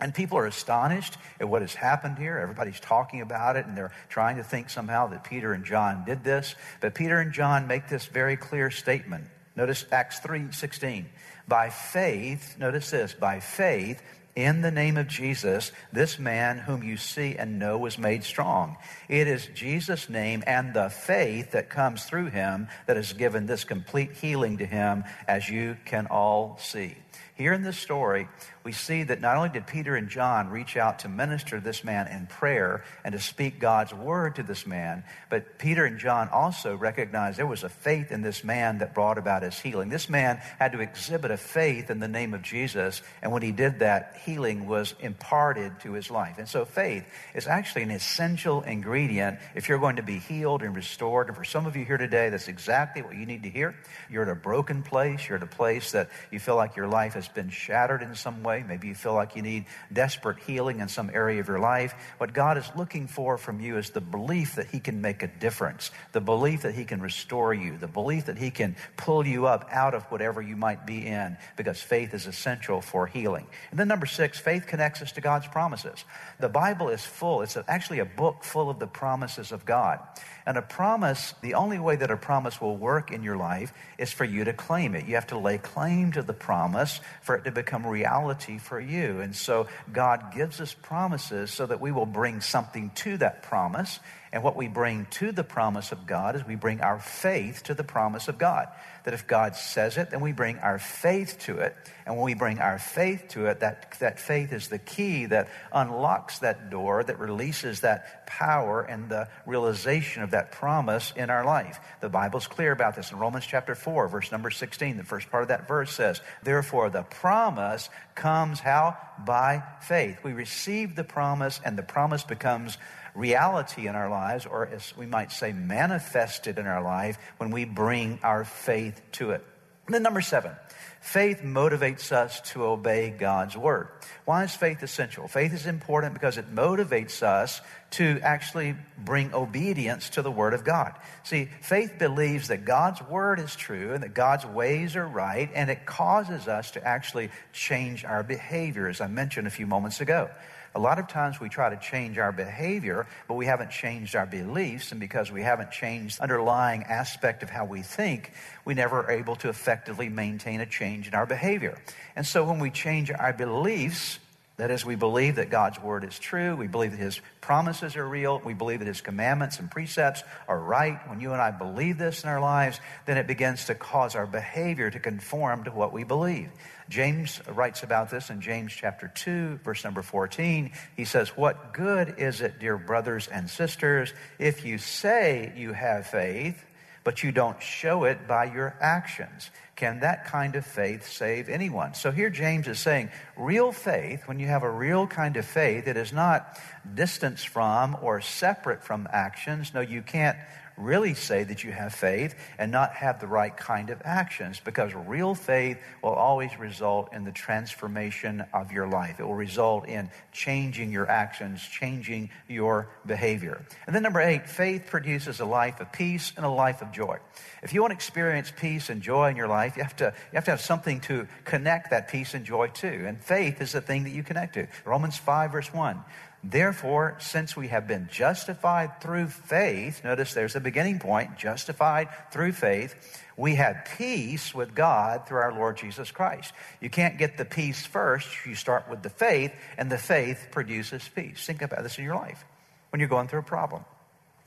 And 0.00 0.14
people 0.14 0.38
are 0.38 0.46
astonished 0.46 1.18
at 1.38 1.48
what 1.48 1.62
has 1.62 1.74
happened 1.74 2.18
here. 2.18 2.38
Everybody's 2.38 2.80
talking 2.80 3.20
about 3.20 3.56
it, 3.56 3.66
and 3.66 3.76
they're 3.76 3.92
trying 4.08 4.36
to 4.36 4.44
think 4.44 4.70
somehow 4.70 5.08
that 5.08 5.24
Peter 5.24 5.52
and 5.52 5.64
John 5.64 6.04
did 6.06 6.24
this. 6.24 6.54
But 6.80 6.94
Peter 6.94 7.18
and 7.18 7.32
John 7.32 7.66
make 7.66 7.88
this 7.88 8.06
very 8.06 8.36
clear 8.36 8.70
statement. 8.70 9.26
Notice 9.56 9.84
Acts 9.92 10.20
3:16. 10.20 11.06
By 11.46 11.70
faith, 11.70 12.56
notice 12.58 12.90
this, 12.90 13.12
by 13.12 13.40
faith 13.40 14.00
in 14.36 14.62
the 14.62 14.70
name 14.70 14.96
of 14.96 15.08
Jesus, 15.08 15.72
this 15.92 16.18
man 16.18 16.58
whom 16.58 16.82
you 16.82 16.96
see 16.96 17.36
and 17.36 17.58
know 17.58 17.76
was 17.76 17.98
made 17.98 18.24
strong. 18.24 18.76
It 19.08 19.26
is 19.26 19.48
Jesus' 19.54 20.08
name 20.08 20.44
and 20.46 20.72
the 20.72 20.88
faith 20.88 21.50
that 21.50 21.68
comes 21.68 22.04
through 22.04 22.26
him 22.26 22.68
that 22.86 22.96
has 22.96 23.12
given 23.12 23.46
this 23.46 23.64
complete 23.64 24.12
healing 24.12 24.58
to 24.58 24.66
him, 24.66 25.04
as 25.26 25.48
you 25.48 25.76
can 25.84 26.06
all 26.06 26.56
see. 26.58 26.96
Here 27.34 27.52
in 27.52 27.62
this 27.62 27.78
story, 27.78 28.28
we 28.62 28.72
see 28.72 29.04
that 29.04 29.22
not 29.22 29.38
only 29.38 29.48
did 29.48 29.66
Peter 29.66 29.96
and 29.96 30.10
John 30.10 30.50
reach 30.50 30.76
out 30.76 31.00
to 31.00 31.08
minister 31.08 31.58
to 31.58 31.64
this 31.64 31.82
man 31.82 32.08
in 32.08 32.26
prayer 32.26 32.84
and 33.04 33.12
to 33.12 33.18
speak 33.18 33.58
God's 33.58 33.94
word 33.94 34.34
to 34.36 34.42
this 34.42 34.66
man, 34.66 35.02
but 35.30 35.58
Peter 35.58 35.86
and 35.86 35.98
John 35.98 36.28
also 36.28 36.76
recognized 36.76 37.38
there 37.38 37.46
was 37.46 37.64
a 37.64 37.70
faith 37.70 38.12
in 38.12 38.20
this 38.20 38.44
man 38.44 38.78
that 38.78 38.92
brought 38.92 39.16
about 39.16 39.42
his 39.42 39.58
healing. 39.58 39.88
This 39.88 40.10
man 40.10 40.36
had 40.58 40.72
to 40.72 40.80
exhibit 40.80 41.30
a 41.30 41.38
faith 41.38 41.90
in 41.90 42.00
the 42.00 42.08
name 42.08 42.34
of 42.34 42.42
Jesus, 42.42 43.00
and 43.22 43.32
when 43.32 43.40
he 43.40 43.50
did 43.50 43.78
that, 43.78 44.18
healing 44.24 44.66
was 44.66 44.94
imparted 45.00 45.80
to 45.80 45.92
his 45.92 46.10
life. 46.10 46.36
And 46.36 46.48
so 46.48 46.66
faith 46.66 47.06
is 47.34 47.46
actually 47.46 47.84
an 47.84 47.90
essential 47.90 48.60
ingredient 48.60 49.38
if 49.54 49.68
you're 49.68 49.78
going 49.78 49.96
to 49.96 50.02
be 50.02 50.18
healed 50.18 50.62
and 50.62 50.76
restored. 50.76 51.28
And 51.28 51.36
for 51.36 51.44
some 51.44 51.64
of 51.64 51.76
you 51.76 51.86
here 51.86 51.96
today, 51.96 52.28
that's 52.28 52.48
exactly 52.48 53.00
what 53.00 53.16
you 53.16 53.24
need 53.24 53.44
to 53.44 53.50
hear. 53.50 53.74
You're 54.10 54.24
at 54.24 54.28
a 54.28 54.34
broken 54.34 54.82
place, 54.82 55.26
you're 55.26 55.38
at 55.38 55.42
a 55.42 55.46
place 55.46 55.92
that 55.92 56.10
you 56.30 56.38
feel 56.38 56.56
like 56.56 56.76
your 56.76 56.88
life 56.88 57.14
has 57.14 57.28
been 57.28 57.48
shattered 57.48 58.02
in 58.02 58.14
some 58.14 58.42
way. 58.42 58.49
Maybe 58.66 58.88
you 58.88 58.94
feel 58.94 59.14
like 59.14 59.36
you 59.36 59.42
need 59.42 59.66
desperate 59.92 60.38
healing 60.40 60.80
in 60.80 60.88
some 60.88 61.10
area 61.12 61.40
of 61.40 61.48
your 61.48 61.58
life. 61.58 61.94
What 62.18 62.32
God 62.32 62.58
is 62.58 62.70
looking 62.76 63.06
for 63.06 63.38
from 63.38 63.60
you 63.60 63.78
is 63.78 63.90
the 63.90 64.00
belief 64.00 64.56
that 64.56 64.66
He 64.66 64.80
can 64.80 65.00
make 65.00 65.22
a 65.22 65.26
difference, 65.26 65.90
the 66.12 66.20
belief 66.20 66.62
that 66.62 66.74
He 66.74 66.84
can 66.84 67.00
restore 67.00 67.54
you, 67.54 67.78
the 67.78 67.86
belief 67.86 68.26
that 68.26 68.38
He 68.38 68.50
can 68.50 68.76
pull 68.96 69.26
you 69.26 69.46
up 69.46 69.68
out 69.70 69.94
of 69.94 70.02
whatever 70.04 70.42
you 70.42 70.56
might 70.56 70.86
be 70.86 71.06
in, 71.06 71.36
because 71.56 71.80
faith 71.80 72.14
is 72.14 72.26
essential 72.26 72.80
for 72.80 73.06
healing. 73.06 73.46
And 73.70 73.78
then, 73.78 73.88
number 73.88 74.06
six, 74.06 74.38
faith 74.38 74.66
connects 74.66 75.02
us 75.02 75.12
to 75.12 75.20
God's 75.20 75.46
promises. 75.46 76.04
The 76.38 76.48
Bible 76.48 76.88
is 76.88 77.04
full, 77.04 77.42
it's 77.42 77.56
actually 77.68 78.00
a 78.00 78.04
book 78.04 78.44
full 78.44 78.70
of 78.70 78.78
the 78.78 78.86
promises 78.86 79.52
of 79.52 79.64
God. 79.64 80.00
And 80.46 80.56
a 80.56 80.62
promise, 80.62 81.34
the 81.42 81.54
only 81.54 81.78
way 81.78 81.96
that 81.96 82.10
a 82.10 82.16
promise 82.16 82.60
will 82.60 82.76
work 82.76 83.10
in 83.10 83.22
your 83.22 83.36
life 83.36 83.72
is 83.98 84.12
for 84.12 84.24
you 84.24 84.44
to 84.44 84.52
claim 84.52 84.94
it. 84.94 85.06
You 85.06 85.14
have 85.14 85.28
to 85.28 85.38
lay 85.38 85.58
claim 85.58 86.12
to 86.12 86.22
the 86.22 86.32
promise 86.32 87.00
for 87.22 87.36
it 87.36 87.44
to 87.44 87.50
become 87.50 87.86
reality 87.86 88.58
for 88.58 88.80
you. 88.80 89.20
And 89.20 89.34
so 89.34 89.68
God 89.92 90.32
gives 90.34 90.60
us 90.60 90.74
promises 90.74 91.50
so 91.50 91.66
that 91.66 91.80
we 91.80 91.92
will 91.92 92.06
bring 92.06 92.40
something 92.40 92.90
to 92.96 93.16
that 93.18 93.42
promise. 93.42 94.00
And 94.32 94.44
what 94.44 94.54
we 94.54 94.68
bring 94.68 95.06
to 95.10 95.32
the 95.32 95.42
promise 95.42 95.90
of 95.90 96.06
God 96.06 96.36
is 96.36 96.46
we 96.46 96.54
bring 96.54 96.80
our 96.82 97.00
faith 97.00 97.64
to 97.64 97.74
the 97.74 97.82
promise 97.82 98.28
of 98.28 98.38
God. 98.38 98.68
That 99.02 99.12
if 99.12 99.26
God 99.26 99.56
says 99.56 99.96
it, 99.96 100.10
then 100.10 100.20
we 100.20 100.30
bring 100.30 100.58
our 100.58 100.78
faith 100.78 101.38
to 101.46 101.58
it. 101.58 101.74
And 102.06 102.14
when 102.14 102.24
we 102.24 102.34
bring 102.34 102.60
our 102.60 102.78
faith 102.78 103.24
to 103.30 103.46
it, 103.46 103.60
that, 103.60 103.98
that 103.98 104.20
faith 104.20 104.52
is 104.52 104.68
the 104.68 104.78
key 104.78 105.26
that 105.26 105.48
unlocks 105.72 106.40
that 106.40 106.70
door, 106.70 107.02
that 107.02 107.18
releases 107.18 107.80
that 107.80 108.24
power 108.28 108.82
and 108.82 109.08
the 109.08 109.28
realization 109.46 110.22
of 110.22 110.30
that 110.30 110.52
promise 110.52 111.12
in 111.16 111.28
our 111.28 111.44
life. 111.44 111.80
The 112.00 112.08
Bible's 112.08 112.46
clear 112.46 112.70
about 112.70 112.94
this 112.94 113.10
in 113.10 113.18
Romans 113.18 113.46
chapter 113.46 113.74
4, 113.74 114.06
verse 114.06 114.30
number 114.30 114.50
16. 114.50 114.96
The 114.96 115.02
first 115.02 115.28
part 115.28 115.42
of 115.42 115.48
that 115.48 115.66
verse 115.66 115.92
says, 115.92 116.20
Therefore, 116.44 116.88
the 116.88 117.02
promise 117.02 117.88
comes 118.14 118.60
how? 118.60 118.96
By 119.26 119.64
faith. 119.80 120.22
We 120.22 120.34
receive 120.34 120.94
the 120.94 121.04
promise, 121.04 121.60
and 121.64 121.76
the 121.76 121.82
promise 121.82 122.22
becomes 122.22 122.78
reality 123.14 123.86
in 123.86 123.94
our 123.94 124.10
lives, 124.10 124.46
or 124.46 124.66
as 124.66 124.96
we 124.96 125.06
might 125.06 125.32
say, 125.32 125.52
manifested 125.52 126.58
in 126.58 126.66
our 126.66 126.82
life 126.82 127.18
when 127.38 127.50
we 127.50 127.64
bring 127.64 128.18
our 128.22 128.44
faith 128.44 129.00
to 129.12 129.30
it. 129.30 129.44
And 129.86 129.94
then, 129.96 130.02
number 130.04 130.20
seven, 130.20 130.52
faith 131.00 131.40
motivates 131.42 132.12
us 132.12 132.40
to 132.52 132.64
obey 132.64 133.10
God's 133.10 133.56
word. 133.56 133.88
Why 134.24 134.44
is 134.44 134.54
faith 134.54 134.84
essential? 134.84 135.26
Faith 135.26 135.52
is 135.52 135.66
important 135.66 136.14
because 136.14 136.38
it 136.38 136.54
motivates 136.54 137.24
us 137.24 137.60
to 137.92 138.20
actually 138.22 138.76
bring 138.96 139.34
obedience 139.34 140.10
to 140.10 140.22
the 140.22 140.30
word 140.30 140.54
of 140.54 140.62
God. 140.62 140.94
See, 141.24 141.48
faith 141.62 141.98
believes 141.98 142.48
that 142.48 142.64
God's 142.64 143.02
word 143.02 143.40
is 143.40 143.56
true 143.56 143.92
and 143.92 144.04
that 144.04 144.14
God's 144.14 144.46
ways 144.46 144.94
are 144.94 145.08
right, 145.08 145.50
and 145.54 145.70
it 145.70 145.86
causes 145.86 146.46
us 146.46 146.70
to 146.72 146.86
actually 146.86 147.30
change 147.52 148.04
our 148.04 148.22
behavior, 148.22 148.86
as 148.86 149.00
I 149.00 149.08
mentioned 149.08 149.48
a 149.48 149.50
few 149.50 149.66
moments 149.66 150.00
ago. 150.00 150.30
A 150.72 150.78
lot 150.78 151.00
of 151.00 151.08
times 151.08 151.40
we 151.40 151.48
try 151.48 151.68
to 151.68 151.76
change 151.76 152.16
our 152.16 152.30
behavior, 152.30 153.08
but 153.26 153.34
we 153.34 153.46
haven't 153.46 153.72
changed 153.72 154.14
our 154.14 154.26
beliefs. 154.26 154.92
And 154.92 155.00
because 155.00 155.32
we 155.32 155.42
haven't 155.42 155.72
changed 155.72 156.20
underlying 156.20 156.84
aspect 156.84 157.42
of 157.42 157.50
how 157.50 157.64
we 157.64 157.82
think, 157.82 158.32
we 158.64 158.74
never 158.74 159.00
are 159.00 159.10
able 159.10 159.34
to 159.36 159.48
effectively 159.48 160.08
maintain 160.08 160.60
a 160.60 160.66
change 160.66 161.08
in 161.08 161.14
our 161.14 161.26
behavior. 161.26 161.76
And 162.14 162.24
so 162.24 162.44
when 162.44 162.60
we 162.60 162.70
change 162.70 163.10
our 163.10 163.32
beliefs, 163.32 164.19
that 164.60 164.70
is, 164.70 164.84
we 164.84 164.94
believe 164.94 165.36
that 165.36 165.48
God's 165.48 165.80
word 165.80 166.04
is 166.04 166.18
true. 166.18 166.54
We 166.54 166.66
believe 166.66 166.90
that 166.90 167.00
his 167.00 167.18
promises 167.40 167.96
are 167.96 168.06
real. 168.06 168.42
We 168.44 168.52
believe 168.52 168.80
that 168.80 168.88
his 168.88 169.00
commandments 169.00 169.58
and 169.58 169.70
precepts 169.70 170.22
are 170.46 170.58
right. 170.58 171.00
When 171.08 171.18
you 171.18 171.32
and 171.32 171.40
I 171.40 171.50
believe 171.50 171.96
this 171.96 172.24
in 172.24 172.28
our 172.28 172.40
lives, 172.40 172.78
then 173.06 173.16
it 173.16 173.26
begins 173.26 173.64
to 173.66 173.74
cause 173.74 174.14
our 174.14 174.26
behavior 174.26 174.90
to 174.90 175.00
conform 175.00 175.64
to 175.64 175.70
what 175.70 175.94
we 175.94 176.04
believe. 176.04 176.50
James 176.90 177.40
writes 177.48 177.82
about 177.84 178.10
this 178.10 178.28
in 178.28 178.42
James 178.42 178.70
chapter 178.74 179.10
2, 179.14 179.60
verse 179.64 179.82
number 179.82 180.02
14. 180.02 180.72
He 180.94 181.06
says, 181.06 181.30
What 181.30 181.72
good 181.72 182.16
is 182.18 182.42
it, 182.42 182.58
dear 182.58 182.76
brothers 182.76 183.28
and 183.28 183.48
sisters, 183.48 184.12
if 184.38 184.66
you 184.66 184.76
say 184.76 185.54
you 185.56 185.72
have 185.72 186.06
faith, 186.06 186.62
but 187.04 187.22
you 187.22 187.32
don't 187.32 187.62
show 187.62 188.04
it 188.04 188.28
by 188.28 188.44
your 188.44 188.76
actions? 188.80 189.50
Can 189.76 190.00
that 190.00 190.26
kind 190.26 190.56
of 190.56 190.66
faith 190.66 191.08
save 191.08 191.48
anyone? 191.48 191.94
So 191.94 192.10
here 192.10 192.28
James 192.28 192.68
is 192.68 192.78
saying, 192.78 193.10
real 193.36 193.72
faith, 193.72 194.28
when 194.28 194.38
you 194.38 194.46
have 194.46 194.62
a 194.62 194.70
real 194.70 195.06
kind 195.06 195.38
of 195.38 195.46
faith, 195.46 195.88
it 195.88 195.96
is 195.96 196.12
not 196.12 196.58
distance 196.94 197.42
from 197.42 197.96
or 198.02 198.20
separate 198.20 198.84
from 198.84 199.08
actions. 199.10 199.72
No, 199.72 199.80
you 199.80 200.02
can't 200.02 200.36
really 200.80 201.14
say 201.14 201.44
that 201.44 201.62
you 201.62 201.72
have 201.72 201.94
faith 201.94 202.34
and 202.58 202.72
not 202.72 202.92
have 202.94 203.20
the 203.20 203.26
right 203.26 203.56
kind 203.56 203.90
of 203.90 204.00
actions 204.04 204.60
because 204.64 204.92
real 204.94 205.34
faith 205.34 205.78
will 206.02 206.10
always 206.10 206.58
result 206.58 207.12
in 207.12 207.24
the 207.24 207.32
transformation 207.32 208.44
of 208.52 208.72
your 208.72 208.88
life. 208.88 209.20
It 209.20 209.24
will 209.24 209.34
result 209.34 209.86
in 209.88 210.10
changing 210.32 210.90
your 210.90 211.08
actions, 211.08 211.62
changing 211.62 212.30
your 212.48 212.88
behavior. 213.06 213.64
And 213.86 213.94
then 213.94 214.02
number 214.02 214.20
eight, 214.20 214.48
faith 214.48 214.86
produces 214.86 215.40
a 215.40 215.44
life 215.44 215.80
of 215.80 215.92
peace 215.92 216.32
and 216.36 216.44
a 216.44 216.50
life 216.50 216.82
of 216.82 216.92
joy. 216.92 217.18
If 217.62 217.74
you 217.74 217.82
want 217.82 217.92
to 217.92 217.96
experience 217.96 218.52
peace 218.56 218.88
and 218.88 219.02
joy 219.02 219.30
in 219.30 219.36
your 219.36 219.48
life, 219.48 219.76
you 219.76 219.82
have 219.82 219.96
to, 219.96 220.14
you 220.32 220.36
have, 220.36 220.44
to 220.46 220.50
have 220.52 220.60
something 220.60 221.00
to 221.02 221.28
connect 221.44 221.90
that 221.90 222.08
peace 222.08 222.34
and 222.34 222.44
joy 222.44 222.68
to. 222.68 223.06
And 223.06 223.22
faith 223.22 223.60
is 223.60 223.72
the 223.72 223.80
thing 223.80 224.04
that 224.04 224.10
you 224.10 224.22
connect 224.22 224.54
to. 224.54 224.66
Romans 224.84 225.16
5 225.16 225.52
verse 225.52 225.72
1. 225.72 226.02
Therefore, 226.42 227.16
since 227.18 227.54
we 227.54 227.68
have 227.68 227.86
been 227.86 228.08
justified 228.10 229.02
through 229.02 229.26
faith, 229.26 230.02
notice 230.02 230.32
there's 230.32 230.56
a 230.56 230.60
beginning 230.60 230.98
point, 230.98 231.36
justified 231.36 232.08
through 232.32 232.52
faith, 232.52 232.94
we 233.36 233.56
have 233.56 233.86
peace 233.98 234.54
with 234.54 234.74
God 234.74 235.26
through 235.26 235.38
our 235.38 235.52
Lord 235.52 235.76
Jesus 235.76 236.10
Christ. 236.10 236.52
You 236.80 236.88
can't 236.88 237.18
get 237.18 237.36
the 237.36 237.44
peace 237.44 237.84
first. 237.84 238.28
You 238.46 238.54
start 238.54 238.88
with 238.88 239.02
the 239.02 239.10
faith, 239.10 239.52
and 239.76 239.92
the 239.92 239.98
faith 239.98 240.48
produces 240.50 241.08
peace. 241.14 241.44
Think 241.44 241.60
about 241.60 241.82
this 241.82 241.98
in 241.98 242.04
your 242.04 242.16
life. 242.16 242.44
When 242.90 243.00
you're 243.00 243.08
going 243.08 243.28
through 243.28 243.40
a 243.40 243.44
problem, 243.44 243.84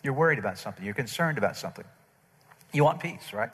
you're 0.03 0.13
worried 0.13 0.39
about 0.39 0.57
something, 0.57 0.83
you're 0.83 0.93
concerned 0.93 1.38
about 1.38 1.57
something. 1.57 1.85
You 2.71 2.83
want 2.83 3.00
peace, 3.00 3.33
right? 3.33 3.51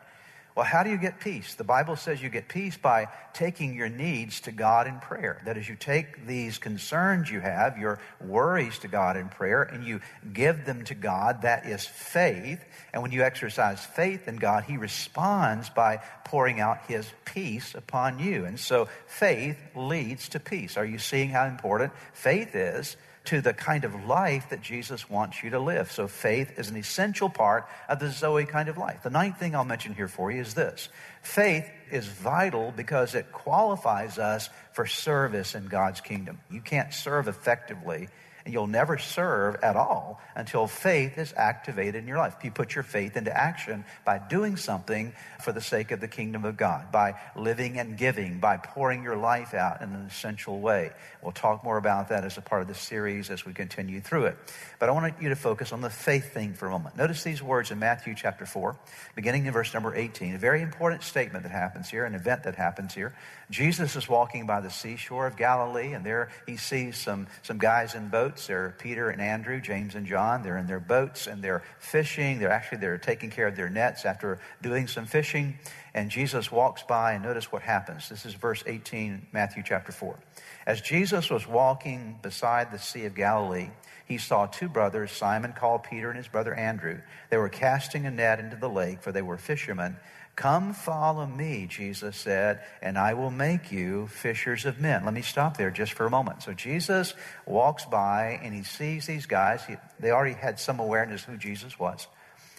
Well, 0.55 0.65
how 0.65 0.83
do 0.83 0.89
you 0.89 0.97
get 0.97 1.19
peace? 1.19 1.55
The 1.55 1.63
Bible 1.63 1.95
says 1.95 2.21
you 2.21 2.29
get 2.29 2.49
peace 2.49 2.75
by 2.75 3.07
taking 3.33 3.75
your 3.75 3.87
needs 3.87 4.41
to 4.41 4.51
God 4.51 4.87
in 4.87 4.99
prayer. 4.99 5.41
That 5.45 5.57
is, 5.57 5.69
you 5.69 5.75
take 5.75 6.25
these 6.25 6.57
concerns 6.57 7.29
you 7.29 7.39
have, 7.39 7.77
your 7.77 7.99
worries 8.19 8.79
to 8.79 8.87
God 8.87 9.15
in 9.15 9.29
prayer, 9.29 9.63
and 9.63 9.85
you 9.85 10.01
give 10.33 10.65
them 10.65 10.83
to 10.85 10.95
God. 10.95 11.43
That 11.43 11.65
is 11.65 11.85
faith. 11.85 12.63
And 12.93 13.01
when 13.01 13.11
you 13.11 13.23
exercise 13.23 13.85
faith 13.85 14.27
in 14.27 14.37
God, 14.37 14.63
He 14.63 14.77
responds 14.77 15.69
by 15.69 16.01
pouring 16.25 16.59
out 16.59 16.79
His 16.87 17.07
peace 17.25 17.75
upon 17.75 18.19
you. 18.19 18.45
And 18.45 18.59
so 18.59 18.89
faith 19.07 19.57
leads 19.75 20.29
to 20.29 20.39
peace. 20.39 20.77
Are 20.77 20.85
you 20.85 20.97
seeing 20.97 21.29
how 21.29 21.45
important 21.45 21.93
faith 22.13 22.55
is? 22.55 22.97
To 23.29 23.41
the 23.41 23.53
kind 23.53 23.83
of 23.83 24.05
life 24.05 24.49
that 24.49 24.59
Jesus 24.59 25.07
wants 25.07 25.43
you 25.43 25.51
to 25.51 25.59
live. 25.59 25.91
So 25.91 26.07
faith 26.07 26.57
is 26.57 26.71
an 26.71 26.75
essential 26.75 27.29
part 27.29 27.67
of 27.87 27.99
the 27.99 28.09
Zoe 28.09 28.45
kind 28.45 28.69
of 28.69 28.77
life. 28.79 29.03
The 29.03 29.11
ninth 29.11 29.37
thing 29.37 29.55
I'll 29.55 29.63
mention 29.63 29.93
here 29.93 30.07
for 30.07 30.31
you 30.31 30.41
is 30.41 30.55
this. 30.55 30.89
Faith 31.21 31.69
is 31.91 32.07
vital 32.07 32.73
because 32.75 33.13
it 33.13 33.31
qualifies 33.31 34.17
us 34.17 34.49
for 34.73 34.87
service 34.87 35.53
in 35.53 35.67
God's 35.67 36.01
kingdom. 36.01 36.39
You 36.49 36.61
can't 36.61 36.91
serve 36.91 37.27
effectively 37.27 38.07
you'll 38.51 38.67
never 38.67 38.97
serve 38.97 39.55
at 39.63 39.75
all 39.75 40.19
until 40.35 40.67
faith 40.67 41.17
is 41.17 41.33
activated 41.35 41.95
in 41.95 42.07
your 42.07 42.17
life. 42.17 42.35
You 42.43 42.51
put 42.51 42.75
your 42.75 42.83
faith 42.83 43.17
into 43.17 43.35
action 43.35 43.85
by 44.05 44.19
doing 44.19 44.57
something 44.57 45.13
for 45.41 45.51
the 45.51 45.61
sake 45.61 45.91
of 45.91 45.99
the 45.99 46.07
kingdom 46.07 46.45
of 46.45 46.57
God, 46.57 46.91
by 46.91 47.15
living 47.35 47.79
and 47.79 47.97
giving, 47.97 48.39
by 48.39 48.57
pouring 48.57 49.03
your 49.03 49.15
life 49.15 49.53
out 49.53 49.81
in 49.81 49.89
an 49.89 50.05
essential 50.05 50.59
way. 50.59 50.91
We'll 51.21 51.31
talk 51.31 51.63
more 51.63 51.77
about 51.77 52.09
that 52.09 52.23
as 52.23 52.37
a 52.37 52.41
part 52.41 52.61
of 52.61 52.67
the 52.67 52.75
series 52.75 53.29
as 53.29 53.45
we 53.45 53.53
continue 53.53 54.01
through 54.01 54.25
it. 54.25 54.37
But 54.79 54.89
I 54.89 54.91
want 54.93 55.21
you 55.21 55.29
to 55.29 55.35
focus 55.35 55.73
on 55.73 55.81
the 55.81 55.89
faith 55.89 56.33
thing 56.33 56.53
for 56.53 56.67
a 56.67 56.71
moment. 56.71 56.95
Notice 56.95 57.23
these 57.23 57.43
words 57.43 57.71
in 57.71 57.79
Matthew 57.79 58.15
chapter 58.15 58.45
4, 58.45 58.77
beginning 59.15 59.45
in 59.45 59.53
verse 59.53 59.73
number 59.73 59.93
18. 59.95 60.35
A 60.35 60.37
very 60.37 60.61
important 60.61 61.03
statement 61.03 61.43
that 61.43 61.51
happens 61.51 61.89
here, 61.89 62.05
an 62.05 62.15
event 62.15 62.43
that 62.43 62.55
happens 62.55 62.93
here. 62.93 63.13
Jesus 63.49 63.95
is 63.95 64.07
walking 64.07 64.45
by 64.45 64.61
the 64.61 64.69
seashore 64.69 65.27
of 65.27 65.35
Galilee, 65.35 65.93
and 65.93 66.05
there 66.05 66.29
he 66.45 66.55
sees 66.55 66.97
some, 66.97 67.27
some 67.43 67.57
guys 67.57 67.95
in 67.95 68.09
boats. 68.09 68.38
They're 68.47 68.75
Peter 68.79 69.09
and 69.09 69.21
Andrew, 69.21 69.61
James 69.61 69.95
and 69.95 70.05
John. 70.05 70.43
They're 70.43 70.57
in 70.57 70.67
their 70.67 70.79
boats 70.79 71.27
and 71.27 71.43
they're 71.43 71.63
fishing. 71.79 72.39
They're 72.39 72.51
actually 72.51 72.79
they're 72.79 72.97
taking 72.97 73.29
care 73.29 73.47
of 73.47 73.55
their 73.55 73.69
nets 73.69 74.05
after 74.05 74.39
doing 74.61 74.87
some 74.87 75.05
fishing. 75.05 75.57
And 75.93 76.09
Jesus 76.11 76.51
walks 76.51 76.83
by, 76.83 77.13
and 77.13 77.23
notice 77.23 77.51
what 77.51 77.63
happens. 77.63 78.09
This 78.09 78.25
is 78.25 78.33
verse 78.33 78.63
18, 78.65 79.27
Matthew 79.31 79.63
chapter 79.65 79.91
4. 79.91 80.19
As 80.65 80.81
Jesus 80.81 81.29
was 81.29 81.47
walking 81.47 82.19
beside 82.21 82.71
the 82.71 82.77
Sea 82.77 83.05
of 83.05 83.15
Galilee, 83.15 83.69
he 84.05 84.17
saw 84.17 84.47
two 84.47 84.69
brothers, 84.69 85.11
Simon 85.11 85.53
called 85.53 85.83
Peter 85.83 86.09
and 86.09 86.17
his 86.17 86.27
brother 86.27 86.53
Andrew. 86.53 86.99
They 87.29 87.37
were 87.37 87.49
casting 87.49 88.05
a 88.05 88.11
net 88.11 88.39
into 88.39 88.55
the 88.55 88.69
lake, 88.69 89.01
for 89.01 89.11
they 89.11 89.21
were 89.21 89.37
fishermen. 89.37 89.97
Come 90.39 90.71
follow 90.71 91.25
me, 91.25 91.67
Jesus 91.69 92.15
said, 92.15 92.61
and 92.81 92.97
I 92.97 93.13
will 93.13 93.29
make 93.29 93.73
you 93.73 94.07
fishers 94.07 94.63
of 94.63 94.79
men. 94.79 95.03
Let 95.03 95.13
me 95.13 95.21
stop 95.21 95.57
there 95.57 95.69
just 95.69 95.91
for 95.91 96.05
a 96.05 96.09
moment. 96.09 96.43
So 96.43 96.53
Jesus 96.53 97.13
walks 97.45 97.83
by 97.83 98.39
and 98.41 98.53
he 98.53 98.63
sees 98.63 99.05
these 99.05 99.25
guys. 99.25 99.65
He, 99.65 99.75
they 99.99 100.11
already 100.11 100.35
had 100.35 100.57
some 100.57 100.79
awareness 100.79 101.25
who 101.25 101.35
Jesus 101.35 101.77
was. 101.77 102.07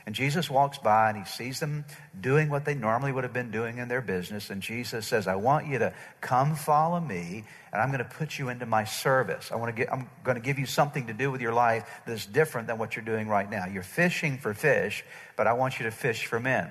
And 0.04 0.14
Jesus 0.14 0.50
walks 0.50 0.76
by 0.76 1.08
and 1.08 1.16
he 1.16 1.25
sees 1.25 1.58
them 1.58 1.87
doing 2.20 2.50
what 2.50 2.66
they 2.66 2.75
normally 2.75 3.12
would 3.12 3.25
have 3.25 3.32
been 3.32 3.50
doing 3.50 3.78
in 3.78 3.88
their 3.88 4.02
business. 4.02 4.50
And 4.50 4.60
Jesus 4.60 5.06
says, 5.06 5.26
I 5.26 5.37
want 5.37 5.66
you 5.66 5.78
to 5.78 5.94
come 6.20 6.56
follow 6.56 7.00
me 7.00 7.44
and 7.72 7.80
I'm 7.80 7.88
going 7.88 8.04
to 8.04 8.16
put 8.16 8.38
you 8.38 8.50
into 8.50 8.66
my 8.66 8.84
service. 8.84 9.50
I 9.50 9.56
want 9.56 9.75
to 9.75 9.82
get, 9.84 9.90
I'm 9.90 10.10
going 10.22 10.37
to 10.37 10.42
give 10.42 10.58
you 10.58 10.66
something 10.66 11.06
to 11.06 11.14
do 11.14 11.30
with 11.30 11.40
your 11.40 11.54
life 11.54 12.02
that's 12.06 12.26
different 12.26 12.68
than 12.68 12.76
what 12.76 12.94
you're 12.94 13.06
doing 13.06 13.26
right 13.26 13.50
now. 13.50 13.64
You're 13.64 13.82
fishing 13.82 14.37
for 14.37 14.52
fish, 14.52 15.02
but 15.34 15.46
I 15.46 15.54
want 15.54 15.78
you 15.78 15.87
to 15.87 15.90
fish 15.90 16.26
for 16.26 16.38
men. 16.38 16.68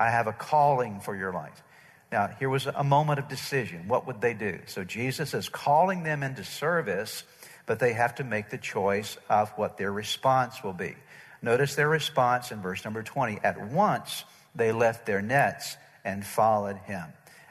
I 0.00 0.10
have 0.10 0.26
a 0.26 0.32
calling 0.32 0.98
for 1.00 1.14
your 1.14 1.30
life. 1.30 1.62
Now, 2.10 2.28
here 2.38 2.48
was 2.48 2.66
a 2.66 2.82
moment 2.82 3.18
of 3.18 3.28
decision. 3.28 3.86
What 3.86 4.06
would 4.06 4.20
they 4.22 4.32
do? 4.32 4.58
So 4.66 4.82
Jesus 4.82 5.34
is 5.34 5.50
calling 5.50 6.02
them 6.02 6.22
into 6.22 6.42
service, 6.42 7.22
but 7.66 7.78
they 7.78 7.92
have 7.92 8.14
to 8.16 8.24
make 8.24 8.48
the 8.48 8.58
choice 8.58 9.18
of 9.28 9.50
what 9.50 9.76
their 9.76 9.92
response 9.92 10.64
will 10.64 10.72
be. 10.72 10.96
Notice 11.42 11.74
their 11.74 11.88
response 11.88 12.50
in 12.50 12.62
verse 12.62 12.82
number 12.84 13.02
20. 13.02 13.40
At 13.44 13.60
once 13.70 14.24
they 14.54 14.72
left 14.72 15.04
their 15.04 15.20
nets 15.20 15.76
and 16.02 16.24
followed 16.24 16.78
him. 16.78 17.04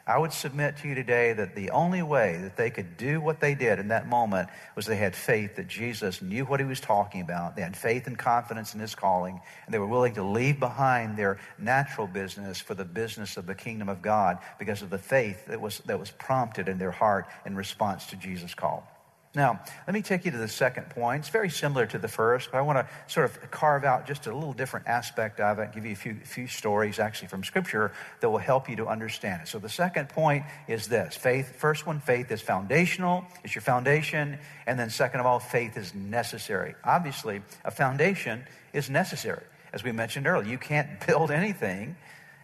I 0.09 0.17
would 0.17 0.33
submit 0.33 0.77
to 0.77 0.87
you 0.87 0.95
today 0.95 1.33
that 1.33 1.53
the 1.53 1.69
only 1.69 2.01
way 2.01 2.39
that 2.41 2.57
they 2.57 2.71
could 2.71 2.97
do 2.97 3.21
what 3.21 3.39
they 3.39 3.53
did 3.53 3.77
in 3.77 3.89
that 3.89 4.07
moment 4.07 4.49
was 4.75 4.87
they 4.87 4.95
had 4.95 5.15
faith 5.15 5.57
that 5.57 5.67
Jesus 5.67 6.19
knew 6.19 6.45
what 6.45 6.59
he 6.59 6.65
was 6.65 6.79
talking 6.79 7.21
about. 7.21 7.55
They 7.55 7.61
had 7.61 7.77
faith 7.77 8.07
and 8.07 8.17
confidence 8.17 8.73
in 8.73 8.79
his 8.79 8.95
calling, 8.95 9.39
and 9.65 9.73
they 9.73 9.77
were 9.77 9.85
willing 9.85 10.15
to 10.15 10.23
leave 10.23 10.59
behind 10.59 11.15
their 11.15 11.37
natural 11.59 12.07
business 12.07 12.59
for 12.59 12.73
the 12.73 12.85
business 12.85 13.37
of 13.37 13.45
the 13.45 13.53
kingdom 13.53 13.87
of 13.87 14.01
God 14.01 14.39
because 14.57 14.81
of 14.81 14.89
the 14.89 14.97
faith 14.97 15.45
that 15.45 15.61
was, 15.61 15.77
that 15.85 15.99
was 15.99 16.09
prompted 16.09 16.67
in 16.67 16.79
their 16.79 16.89
heart 16.89 17.27
in 17.45 17.55
response 17.55 18.07
to 18.07 18.15
Jesus' 18.15 18.55
call. 18.55 18.87
Now, 19.35 19.59
let 19.85 19.93
me 19.93 20.01
take 20.01 20.25
you 20.25 20.31
to 20.31 20.37
the 20.39 20.47
second 20.47 20.89
point. 20.89 21.19
It's 21.19 21.29
very 21.29 21.51
similar 21.51 21.85
to 21.85 21.99
the 21.99 22.07
first, 22.07 22.49
but 22.51 22.57
I 22.57 22.61
want 22.61 22.79
to 22.79 23.13
sort 23.13 23.29
of 23.29 23.51
carve 23.51 23.83
out 23.83 24.07
just 24.07 24.25
a 24.25 24.33
little 24.33 24.53
different 24.53 24.87
aspect 24.87 25.39
of 25.39 25.59
it, 25.59 25.71
give 25.71 25.85
you 25.85 25.91
a 25.91 25.95
few, 25.95 26.15
few 26.15 26.47
stories 26.47 26.97
actually 26.97 27.27
from 27.27 27.43
Scripture 27.43 27.91
that 28.21 28.29
will 28.29 28.39
help 28.39 28.67
you 28.67 28.75
to 28.77 28.87
understand 28.87 29.43
it. 29.43 29.47
So, 29.47 29.59
the 29.59 29.69
second 29.69 30.09
point 30.09 30.45
is 30.67 30.87
this 30.87 31.15
faith, 31.15 31.55
first 31.57 31.85
one, 31.85 31.99
faith 31.99 32.31
is 32.31 32.41
foundational, 32.41 33.23
it's 33.43 33.53
your 33.53 33.61
foundation. 33.61 34.39
And 34.65 34.79
then, 34.79 34.89
second 34.89 35.19
of 35.19 35.27
all, 35.27 35.39
faith 35.39 35.77
is 35.77 35.93
necessary. 35.93 36.73
Obviously, 36.83 37.43
a 37.63 37.71
foundation 37.71 38.43
is 38.73 38.89
necessary. 38.89 39.43
As 39.73 39.83
we 39.83 39.91
mentioned 39.91 40.25
earlier, 40.25 40.49
you 40.49 40.57
can't 40.57 40.89
build 41.05 41.29
anything 41.29 41.95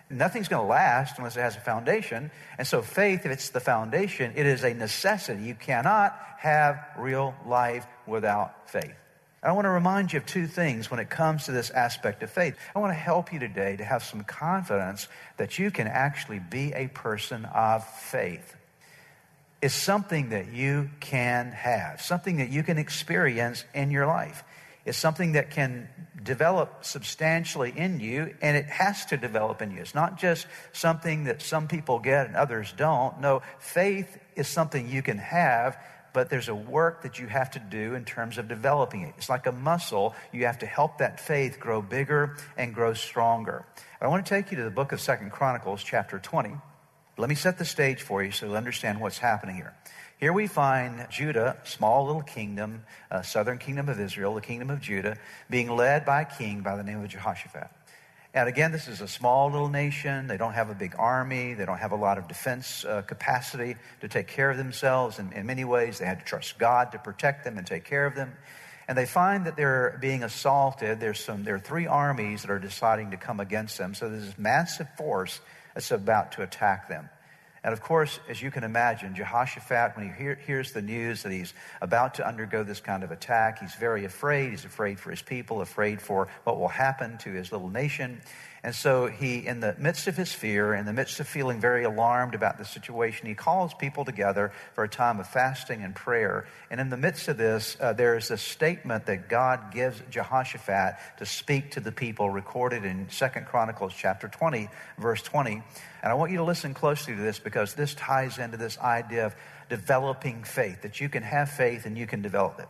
nothing's 0.10 0.48
going 0.48 0.64
to 0.64 0.70
last 0.70 1.18
unless 1.18 1.36
it 1.36 1.42
has 1.42 1.56
a 1.56 1.60
foundation. 1.60 2.32
And 2.58 2.68
so, 2.68 2.82
faith, 2.82 3.26
if 3.26 3.32
it's 3.32 3.50
the 3.50 3.60
foundation, 3.60 4.34
it 4.36 4.46
is 4.46 4.64
a 4.64 4.74
necessity. 4.74 5.44
You 5.44 5.56
cannot 5.56 6.18
have 6.38 6.80
real 6.98 7.36
life 7.46 7.86
without 8.06 8.70
faith. 8.70 8.96
I 9.46 9.52
want 9.52 9.66
to 9.66 9.70
remind 9.70 10.12
you 10.12 10.18
of 10.18 10.26
two 10.26 10.48
things 10.48 10.90
when 10.90 11.00
it 11.00 11.10
comes 11.10 11.46
to 11.46 11.52
this 11.52 11.70
aspect 11.70 12.24
of 12.24 12.32
faith. 12.32 12.56
I 12.76 12.80
want 12.80 12.92
to 12.92 13.00
help 13.00 13.32
you 13.32 13.38
today 13.38 13.76
to 13.76 13.84
have 13.84 14.04
some 14.04 14.24
confidence 14.24 15.08
that 15.38 15.60
you 15.60 15.70
can 15.70 15.88
actually 15.88 16.40
be 16.40 16.74
a 16.74 16.88
person 16.88 17.46
of 17.46 17.88
faith. 17.88 18.56
It's 19.62 19.76
something 19.76 20.30
that 20.30 20.52
you 20.52 20.90
can 21.00 21.52
have, 21.52 22.02
something 22.02 22.38
that 22.38 22.50
you 22.50 22.64
can 22.64 22.80
experience 22.80 23.64
in 23.76 23.92
your 23.92 24.08
life. 24.08 24.44
It's 24.86 24.98
something 24.98 25.34
that 25.34 25.50
can 25.50 25.90
develop 26.22 26.86
substantially 26.86 27.74
in 27.76 28.00
you, 28.00 28.36
and 28.42 28.56
it 28.56 28.66
has 28.66 29.06
to 29.08 29.18
develop 29.18 29.62
in 29.62 29.72
you. 29.72 29.82
It's 29.82 29.96
not 29.96 30.18
just 30.18 30.48
something 30.74 31.26
that 31.26 31.42
some 31.42 31.68
people 31.68 32.00
get 32.00 32.28
and 32.28 32.36
others 32.36 32.74
don't. 32.76 33.20
No, 33.20 33.42
faith 33.60 34.18
is 34.36 34.48
something 34.48 34.90
you 34.90 35.02
can 35.02 35.18
have, 35.18 35.78
but 36.14 36.30
there's 36.30 36.50
a 36.50 36.56
work 36.56 37.02
that 37.02 37.20
you 37.20 37.28
have 37.28 37.52
to 37.52 37.60
do 37.60 37.94
in 37.96 38.06
terms 38.06 38.38
of 38.38 38.48
developing 38.48 39.02
it. 39.02 39.14
It's 39.18 39.30
like 39.30 39.48
a 39.48 39.52
muscle. 39.52 40.16
You 40.32 40.46
have 40.46 40.60
to 40.60 40.66
help 40.66 41.00
that 41.00 41.20
faith 41.20 41.60
grow 41.60 41.82
bigger 41.82 42.38
and 42.56 42.74
grow 42.74 42.94
stronger. 42.94 43.66
I 44.00 44.08
want 44.08 44.26
to 44.26 44.30
take 44.30 44.52
you 44.52 44.58
to 44.58 44.64
the 44.64 44.72
book 44.72 44.92
of 44.92 45.02
Second 45.02 45.32
Chronicles, 45.32 45.84
chapter 45.84 46.20
20. 46.20 46.56
Let 47.18 47.30
me 47.30 47.36
set 47.36 47.58
the 47.58 47.66
stage 47.66 48.02
for 48.02 48.24
you 48.24 48.32
so 48.32 48.46
you 48.46 48.56
understand 48.56 49.00
what's 49.00 49.18
happening 49.18 49.56
here. 49.56 49.74
Here 50.26 50.34
we 50.34 50.48
find 50.48 51.06
Judah, 51.12 51.56
small 51.66 52.08
little 52.08 52.24
kingdom, 52.24 52.82
uh, 53.12 53.22
southern 53.22 53.60
kingdom 53.60 53.90
of 53.90 54.00
Israel, 54.00 54.34
the 54.34 54.42
kingdom 54.42 54.72
of 54.72 54.82
Judah, 54.82 55.20
being 55.52 55.70
led 55.70 56.04
by 56.04 56.22
a 56.22 56.26
king 56.26 56.62
by 56.62 56.76
the 56.76 56.82
name 56.82 57.04
of 57.04 57.08
Jehoshaphat. 57.10 57.70
And 58.34 58.50
again, 58.50 58.72
this 58.72 58.88
is 58.88 59.02
a 59.02 59.08
small 59.08 59.52
little 59.52 59.70
nation. 59.70 60.26
They 60.26 60.38
don't 60.38 60.54
have 60.54 60.72
a 60.72 60.74
big 60.74 60.96
army. 60.98 61.54
They 61.54 61.64
don't 61.64 61.78
have 61.78 61.92
a 61.92 61.96
lot 61.96 62.18
of 62.18 62.28
defense 62.28 62.84
uh, 62.86 63.04
capacity 63.04 63.76
to 64.02 64.08
take 64.08 64.26
care 64.26 64.50
of 64.50 64.58
themselves. 64.58 65.20
And 65.20 65.32
in 65.32 65.46
many 65.46 65.64
ways, 65.64 66.00
they 66.00 66.08
had 66.08 66.18
to 66.22 66.26
trust 66.26 66.58
God 66.58 66.94
to 66.94 66.98
protect 66.98 67.44
them 67.44 67.60
and 67.60 67.68
take 67.68 67.84
care 67.84 68.08
of 68.08 68.16
them. 68.16 68.34
And 68.88 68.98
they 68.98 69.06
find 69.06 69.46
that 69.46 69.56
they're 69.56 69.96
being 70.02 70.24
assaulted. 70.24 71.00
There's 71.00 71.20
some, 71.20 71.44
there 71.44 71.54
are 71.54 71.60
three 71.60 71.86
armies 71.86 72.42
that 72.42 72.50
are 72.50 72.58
deciding 72.58 73.12
to 73.12 73.18
come 73.18 73.40
against 73.40 73.78
them. 73.78 73.94
So 73.94 74.10
there's 74.10 74.26
this 74.26 74.40
massive 74.40 74.88
force 74.98 75.40
that's 75.76 75.92
about 75.92 76.32
to 76.32 76.42
attack 76.42 76.90
them. 76.90 77.12
And 77.66 77.74
of 77.74 77.82
course, 77.82 78.20
as 78.30 78.44
you 78.44 78.52
can 78.52 78.64
imagine, 78.64 79.16
Jehoshaphat, 79.16 79.98
when 79.98 80.08
he 80.08 80.14
hear, 80.16 80.36
hears 80.46 80.72
the 80.72 80.84
news 80.84 81.24
that 81.24 81.32
he's 81.32 81.52
about 81.82 82.14
to 82.14 82.28
undergo 82.28 82.64
this 82.64 82.80
kind 82.80 83.04
of 83.04 83.10
attack, 83.10 83.58
he's 83.58 83.74
very 83.74 84.06
afraid. 84.06 84.52
He's 84.52 84.66
afraid 84.66 85.00
for 85.00 85.10
his 85.10 85.24
people, 85.24 85.62
afraid 85.62 86.00
for 86.00 86.28
what 86.44 86.60
will 86.60 86.68
happen 86.68 87.18
to 87.24 87.32
his 87.32 87.52
little 87.52 87.70
nation. 87.70 88.22
And 88.66 88.74
so 88.74 89.06
he, 89.06 89.46
in 89.46 89.60
the 89.60 89.76
midst 89.78 90.08
of 90.08 90.18
his 90.18 90.34
fear, 90.34 90.74
in 90.74 90.86
the 90.86 90.94
midst 90.94 91.20
of 91.20 91.28
feeling 91.28 91.60
very 91.60 91.84
alarmed 91.84 92.34
about 92.34 92.58
the 92.58 92.66
situation, 92.66 93.28
he 93.28 93.36
calls 93.36 93.76
people 93.76 94.06
together 94.06 94.52
for 94.74 94.84
a 94.84 94.90
time 94.90 95.20
of 95.20 95.28
fasting 95.28 95.84
and 95.84 95.96
prayer. 95.96 96.48
And 96.72 96.82
in 96.82 96.90
the 96.90 96.98
midst 96.98 97.28
of 97.28 97.38
this, 97.38 97.78
uh, 97.80 97.94
there 97.94 98.18
is 98.18 98.32
a 98.32 98.38
statement 98.38 99.06
that 99.06 99.30
God 99.30 99.72
gives 99.72 100.02
Jehoshaphat 100.10 100.96
to 101.18 101.26
speak 101.28 101.72
to 101.72 101.80
the 101.80 101.92
people, 101.92 102.32
recorded 102.32 102.86
in 102.86 103.08
Second 103.12 103.46
Chronicles 103.46 103.94
chapter 103.96 104.28
20, 104.28 104.68
verse 104.98 105.22
20. 105.22 105.62
And 106.06 106.12
I 106.12 106.16
want 106.16 106.32
you 106.32 106.38
to 106.38 106.44
listen 106.44 106.74
closely 106.74 107.16
to 107.16 107.22
this 107.22 107.38
because 107.38 107.55
this 107.64 107.96
ties 107.96 108.38
into 108.38 108.58
this 108.58 108.78
idea 108.80 109.26
of 109.26 109.36
developing 109.70 110.44
faith, 110.44 110.82
that 110.82 111.00
you 111.00 111.10
can 111.10 111.24
have 111.24 111.50
faith 111.50 111.86
and 111.86 111.98
you 111.98 112.08
can 112.08 112.22
develop 112.22 112.60
it. 112.60 112.68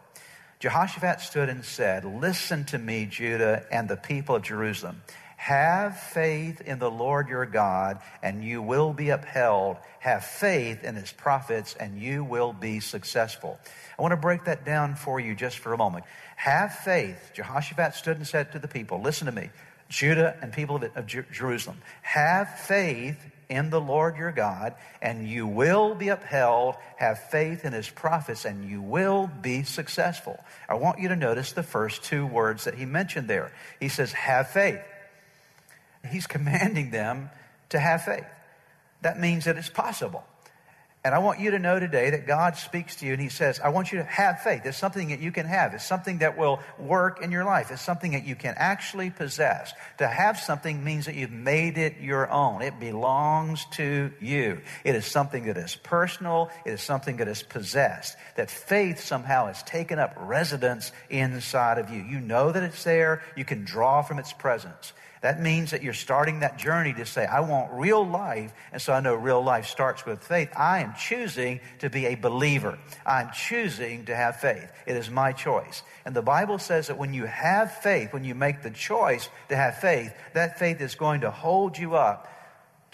Jehoshaphat 0.60 1.22
stood 1.22 1.50
and 1.50 1.66
said, 1.66 2.06
Listen 2.06 2.66
to 2.66 2.78
me, 2.78 3.06
Judah 3.06 3.66
and 3.72 3.90
the 3.90 3.98
people 3.98 4.36
of 4.36 4.44
Jerusalem. 4.44 5.02
Have 5.38 6.00
faith 6.00 6.62
in 6.62 6.80
the 6.80 6.90
Lord 6.90 7.28
your 7.28 7.46
God, 7.46 8.00
and 8.24 8.44
you 8.44 8.62
will 8.62 8.94
be 8.94 9.10
upheld. 9.10 9.78
Have 10.00 10.26
faith 10.26 10.84
in 10.84 10.96
his 10.96 11.12
prophets, 11.12 11.76
and 11.80 12.00
you 12.02 12.24
will 12.24 12.54
be 12.54 12.80
successful. 12.80 13.60
I 14.00 14.02
want 14.02 14.14
to 14.14 14.18
break 14.18 14.46
that 14.46 14.66
down 14.66 14.96
for 14.96 15.20
you 15.20 15.36
just 15.36 15.60
for 15.60 15.74
a 15.74 15.78
moment. 15.78 16.06
Have 16.36 16.74
faith. 16.74 17.32
Jehoshaphat 17.36 17.94
stood 17.96 18.18
and 18.18 18.26
said 18.26 18.54
to 18.54 18.60
the 18.60 18.68
people, 18.68 19.02
Listen 19.02 19.26
to 19.28 19.34
me, 19.34 19.50
Judah 19.90 20.38
and 20.42 20.52
people 20.52 20.82
of 20.96 21.06
Jerusalem. 21.06 21.78
Have 22.02 22.60
faith 22.60 23.24
in 23.50 23.70
the 23.70 23.82
Lord 23.82 24.18
your 24.18 24.32
God, 24.32 24.76
and 25.02 25.28
you 25.28 25.48
will 25.48 25.96
be 25.96 26.10
upheld. 26.10 26.76
Have 26.98 27.20
faith 27.30 27.66
in 27.66 27.74
his 27.74 27.90
prophets, 27.90 28.46
and 28.46 28.70
you 28.70 28.82
will 28.82 29.30
be 29.42 29.64
successful. 29.64 30.44
I 30.68 30.76
want 30.76 31.00
you 31.00 31.10
to 31.10 31.16
notice 31.16 31.52
the 31.52 31.64
first 31.64 32.04
two 32.04 32.26
words 32.26 32.66
that 32.66 32.76
he 32.76 32.86
mentioned 32.86 33.28
there. 33.28 33.52
He 33.80 33.90
says, 33.90 34.14
Have 34.14 34.50
faith. 34.50 34.82
He's 36.10 36.28
commanding 36.36 36.92
them 36.92 37.30
to 37.70 37.80
have 37.80 38.04
faith. 38.04 38.26
That 39.02 39.20
means 39.20 39.46
that 39.46 39.58
it's 39.58 39.70
possible. 39.70 40.26
And 41.06 41.14
I 41.14 41.20
want 41.20 41.40
you 41.40 41.52
to 41.52 41.60
know 41.60 41.80
today 41.80 42.10
that 42.10 42.26
God 42.26 42.58
speaks 42.58 42.96
to 42.96 43.06
you 43.06 43.14
and 43.14 43.22
He 43.22 43.30
says, 43.30 43.60
I 43.60 43.70
want 43.70 43.92
you 43.92 44.00
to 44.00 44.04
have 44.06 44.42
faith. 44.42 44.64
It's 44.66 44.76
something 44.76 45.10
that 45.10 45.20
you 45.20 45.32
can 45.32 45.46
have. 45.46 45.76
It's 45.76 45.86
something 45.86 46.18
that 46.18 46.36
will 46.36 46.60
work 46.80 47.22
in 47.22 47.32
your 47.32 47.46
life. 47.46 47.70
It's 47.70 47.84
something 47.84 48.14
that 48.14 48.26
you 48.26 48.36
can 48.36 48.56
actually 48.58 49.12
possess. 49.12 49.72
To 50.00 50.08
have 50.08 50.40
something 50.40 50.84
means 50.84 51.06
that 51.06 51.14
you've 51.14 51.30
made 51.30 51.78
it 51.78 52.02
your 52.02 52.28
own. 52.32 52.64
It 52.64 52.80
belongs 52.80 53.66
to 53.74 54.12
you. 54.20 54.62
It 54.84 54.96
is 54.96 55.06
something 55.06 55.46
that 55.46 55.58
is 55.58 55.76
personal. 55.76 56.50
It 56.66 56.72
is 56.72 56.82
something 56.82 57.18
that 57.18 57.28
is 57.28 57.44
possessed. 57.44 58.18
That 58.36 58.50
faith 58.50 59.00
somehow 59.00 59.46
has 59.46 59.62
taken 59.62 60.00
up 60.00 60.16
residence 60.18 60.92
inside 61.12 61.78
of 61.78 61.92
you. 61.92 62.02
You 62.02 62.20
know 62.20 62.52
that 62.52 62.64
it's 62.64 62.84
there. 62.84 63.22
You 63.36 63.46
can 63.46 63.64
draw 63.64 64.02
from 64.02 64.18
its 64.18 64.34
presence. 64.34 64.92
That 65.26 65.42
means 65.42 65.72
that 65.72 65.82
you're 65.82 65.94
starting 65.94 66.42
that 66.42 66.60
journey 66.60 66.94
to 66.94 67.04
say, 67.04 67.26
I 67.26 67.40
want 67.40 67.72
real 67.74 68.06
life. 68.06 68.54
And 68.72 68.80
so 68.80 68.94
I 68.94 69.00
know 69.00 69.16
real 69.16 69.44
life 69.44 69.66
starts 69.66 70.06
with 70.06 70.24
faith. 70.24 70.52
I 70.56 70.82
am 70.82 70.94
choosing 70.94 71.62
to 71.80 71.90
be 71.90 72.06
a 72.06 72.14
believer. 72.14 72.78
I'm 73.08 73.32
choosing 73.32 74.06
to 74.06 74.16
have 74.16 74.40
faith. 74.40 74.72
It 74.86 74.96
is 74.96 75.10
my 75.10 75.32
choice. 75.32 75.82
And 76.06 76.16
the 76.16 76.22
Bible 76.22 76.60
says 76.60 76.86
that 76.90 77.00
when 77.00 77.12
you 77.12 77.26
have 77.26 77.72
faith, 77.72 78.14
when 78.14 78.24
you 78.24 78.36
make 78.36 78.62
the 78.62 78.70
choice 78.70 79.28
to 79.50 79.56
have 79.56 79.80
faith, 79.80 80.14
that 80.34 80.60
faith 80.60 80.80
is 80.80 80.94
going 80.94 81.22
to 81.22 81.32
hold 81.32 81.76
you 81.76 81.96
up 81.96 82.32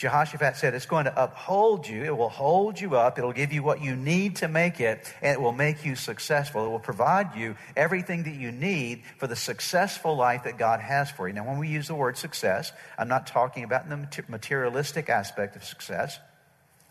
Jehoshaphat 0.01 0.57
said, 0.57 0.73
It's 0.73 0.87
going 0.87 1.05
to 1.05 1.23
uphold 1.23 1.87
you. 1.87 2.03
It 2.03 2.17
will 2.17 2.27
hold 2.27 2.81
you 2.81 2.95
up. 2.95 3.19
It'll 3.19 3.33
give 3.33 3.53
you 3.53 3.61
what 3.61 3.81
you 3.81 3.95
need 3.95 4.37
to 4.37 4.47
make 4.47 4.79
it, 4.79 5.13
and 5.21 5.33
it 5.33 5.39
will 5.39 5.51
make 5.51 5.85
you 5.85 5.95
successful. 5.95 6.65
It 6.65 6.69
will 6.69 6.79
provide 6.79 7.35
you 7.35 7.55
everything 7.77 8.23
that 8.23 8.33
you 8.33 8.51
need 8.51 9.03
for 9.19 9.27
the 9.27 9.35
successful 9.35 10.15
life 10.15 10.45
that 10.45 10.57
God 10.57 10.79
has 10.79 11.11
for 11.11 11.27
you. 11.27 11.35
Now, 11.35 11.45
when 11.47 11.59
we 11.59 11.67
use 11.67 11.87
the 11.87 11.93
word 11.93 12.17
success, 12.17 12.71
I'm 12.97 13.09
not 13.09 13.27
talking 13.27 13.63
about 13.63 13.87
the 13.87 14.07
materialistic 14.27 15.07
aspect 15.07 15.55
of 15.55 15.63
success. 15.63 16.17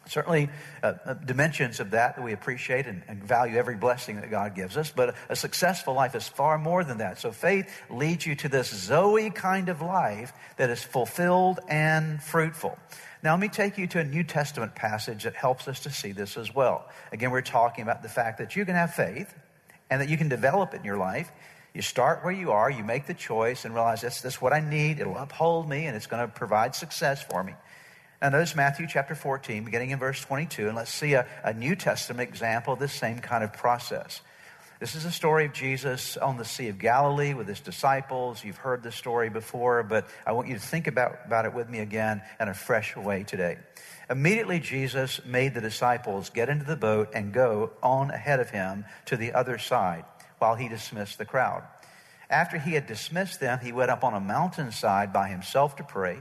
Certainly, 0.07 0.49
uh, 0.83 0.95
uh, 1.05 1.15
dimensions 1.15 1.79
of 1.79 1.91
that 1.91 2.17
that 2.17 2.23
we 2.23 2.33
appreciate 2.33 2.87
and, 2.87 3.03
and, 3.07 3.23
value 3.23 3.57
every 3.57 3.77
blessing 3.77 4.17
that 4.17 4.31
God 4.31 4.55
gives 4.57 4.77
us, 4.77 4.91
but 4.91 5.15
a 5.29 5.37
successful 5.37 5.95
life 5.95 6.15
is 6.15 6.27
far 6.27 6.59
more 6.59 6.83
than 6.83 6.99
that. 6.99 7.19
So, 7.19 7.31
faith 7.31 7.71
leads 7.91 8.27
you 8.27 8.35
to 8.37 8.49
this 8.49 8.71
Zoe 8.71 9.31
kind 9.31 9.69
of 9.69 9.83
life 9.83 10.33
that 10.57 10.71
is 10.71 10.83
fulfilled 10.83 11.61
and 11.69 12.21
fruitful. 12.23 12.79
Now, 13.23 13.33
let 13.33 13.41
me 13.41 13.49
take 13.49 13.77
you 13.77 13.87
to 13.89 14.01
a 14.01 14.05
New 14.05 14.25
Testament 14.25 14.75
passage 14.75 15.25
that 15.25 15.35
helps 15.35 15.69
us 15.69 15.81
to 15.81 15.91
see 15.91 16.13
this 16.13 16.37
as 16.39 16.55
well. 16.55 16.89
Again, 17.13 17.31
we're 17.31 17.43
talking 17.43 17.83
about 17.83 18.03
the 18.03 18.09
fact 18.09 18.39
that 18.39 18.57
you 18.57 18.65
can 18.65 18.75
have 18.75 18.95
faith 18.95 19.33
and 19.91 20.01
that 20.01 20.09
you 20.09 20.17
can 20.17 20.29
develop 20.29 20.73
it 20.73 20.79
in 20.79 20.85
your 20.85 20.97
life. 20.97 21.31
You 21.75 21.83
start 21.83 22.25
where 22.25 22.33
you 22.33 22.51
are, 22.53 22.71
you 22.71 22.83
make 22.83 23.07
the 23.07 23.15
choice, 23.15 23.65
and 23.65 23.75
realize 23.75 24.01
this 24.01 24.25
is 24.25 24.41
what 24.41 24.53
I 24.53 24.61
need. 24.61 24.99
It'll 24.99 25.17
uphold 25.17 25.69
me, 25.69 25.87
and 25.87 25.97
it's 25.97 26.07
going 26.07 26.27
to 26.27 26.33
provide 26.33 26.75
success 26.75 27.23
for 27.23 27.45
me. 27.45 27.55
Now, 28.23 28.29
notice 28.29 28.55
Matthew 28.55 28.87
chapter 28.87 29.15
14, 29.15 29.65
beginning 29.65 29.93
in 29.93 29.99
verse 29.99 30.21
22, 30.21 30.67
and 30.67 30.77
let's 30.77 30.93
see 30.93 31.15
a, 31.15 31.27
a 31.43 31.55
New 31.55 31.75
Testament 31.75 32.29
example 32.29 32.75
of 32.75 32.79
this 32.79 32.93
same 32.93 33.19
kind 33.19 33.43
of 33.43 33.55
process. 33.55 34.21
This 34.79 34.95
is 34.95 35.07
a 35.07 35.11
story 35.11 35.47
of 35.47 35.55
Jesus 35.55 36.19
on 36.19 36.37
the 36.37 36.45
Sea 36.45 36.69
of 36.69 36.79
Galilee 36.79 37.33
with 37.33 37.49
his 37.49 37.61
disciples. 37.61 38.45
You've 38.45 38.59
heard 38.59 38.83
this 38.83 38.95
story 38.95 39.31
before, 39.31 39.83
but 39.83 40.07
I 40.27 40.33
want 40.33 40.49
you 40.49 40.55
to 40.55 40.61
think 40.61 40.87
about, 40.87 41.19
about 41.25 41.47
it 41.47 41.55
with 41.55 41.71
me 41.71 41.79
again 41.79 42.21
in 42.39 42.49
a 42.49 42.53
fresh 42.53 42.95
way 42.95 43.23
today. 43.23 43.57
Immediately, 44.11 44.61
Jesus 44.61 45.25
made 45.25 45.55
the 45.55 45.63
disciples 45.63 46.29
get 46.29 46.51
into 46.51 46.67
the 46.67 46.77
boat 46.77 47.13
and 47.15 47.33
go 47.33 47.71
on 47.83 48.11
ahead 48.11 48.39
of 48.39 48.51
him 48.51 48.85
to 49.07 49.17
the 49.17 49.33
other 49.33 49.57
side 49.57 50.05
while 50.39 50.57
he 50.57 50.69
dismissed 50.69 51.17
the 51.17 51.25
crowd. 51.25 51.63
After 52.29 52.59
he 52.59 52.75
had 52.75 52.87
dismissed 52.87 53.41
them, 53.41 53.61
he 53.61 53.73
went 53.73 53.91
up 53.91 54.05
on 54.05 54.13
a 54.13 54.21
mountainside 54.21 55.11
by 55.11 55.29
himself 55.29 55.77
to 55.77 55.85
pray. 55.85 56.21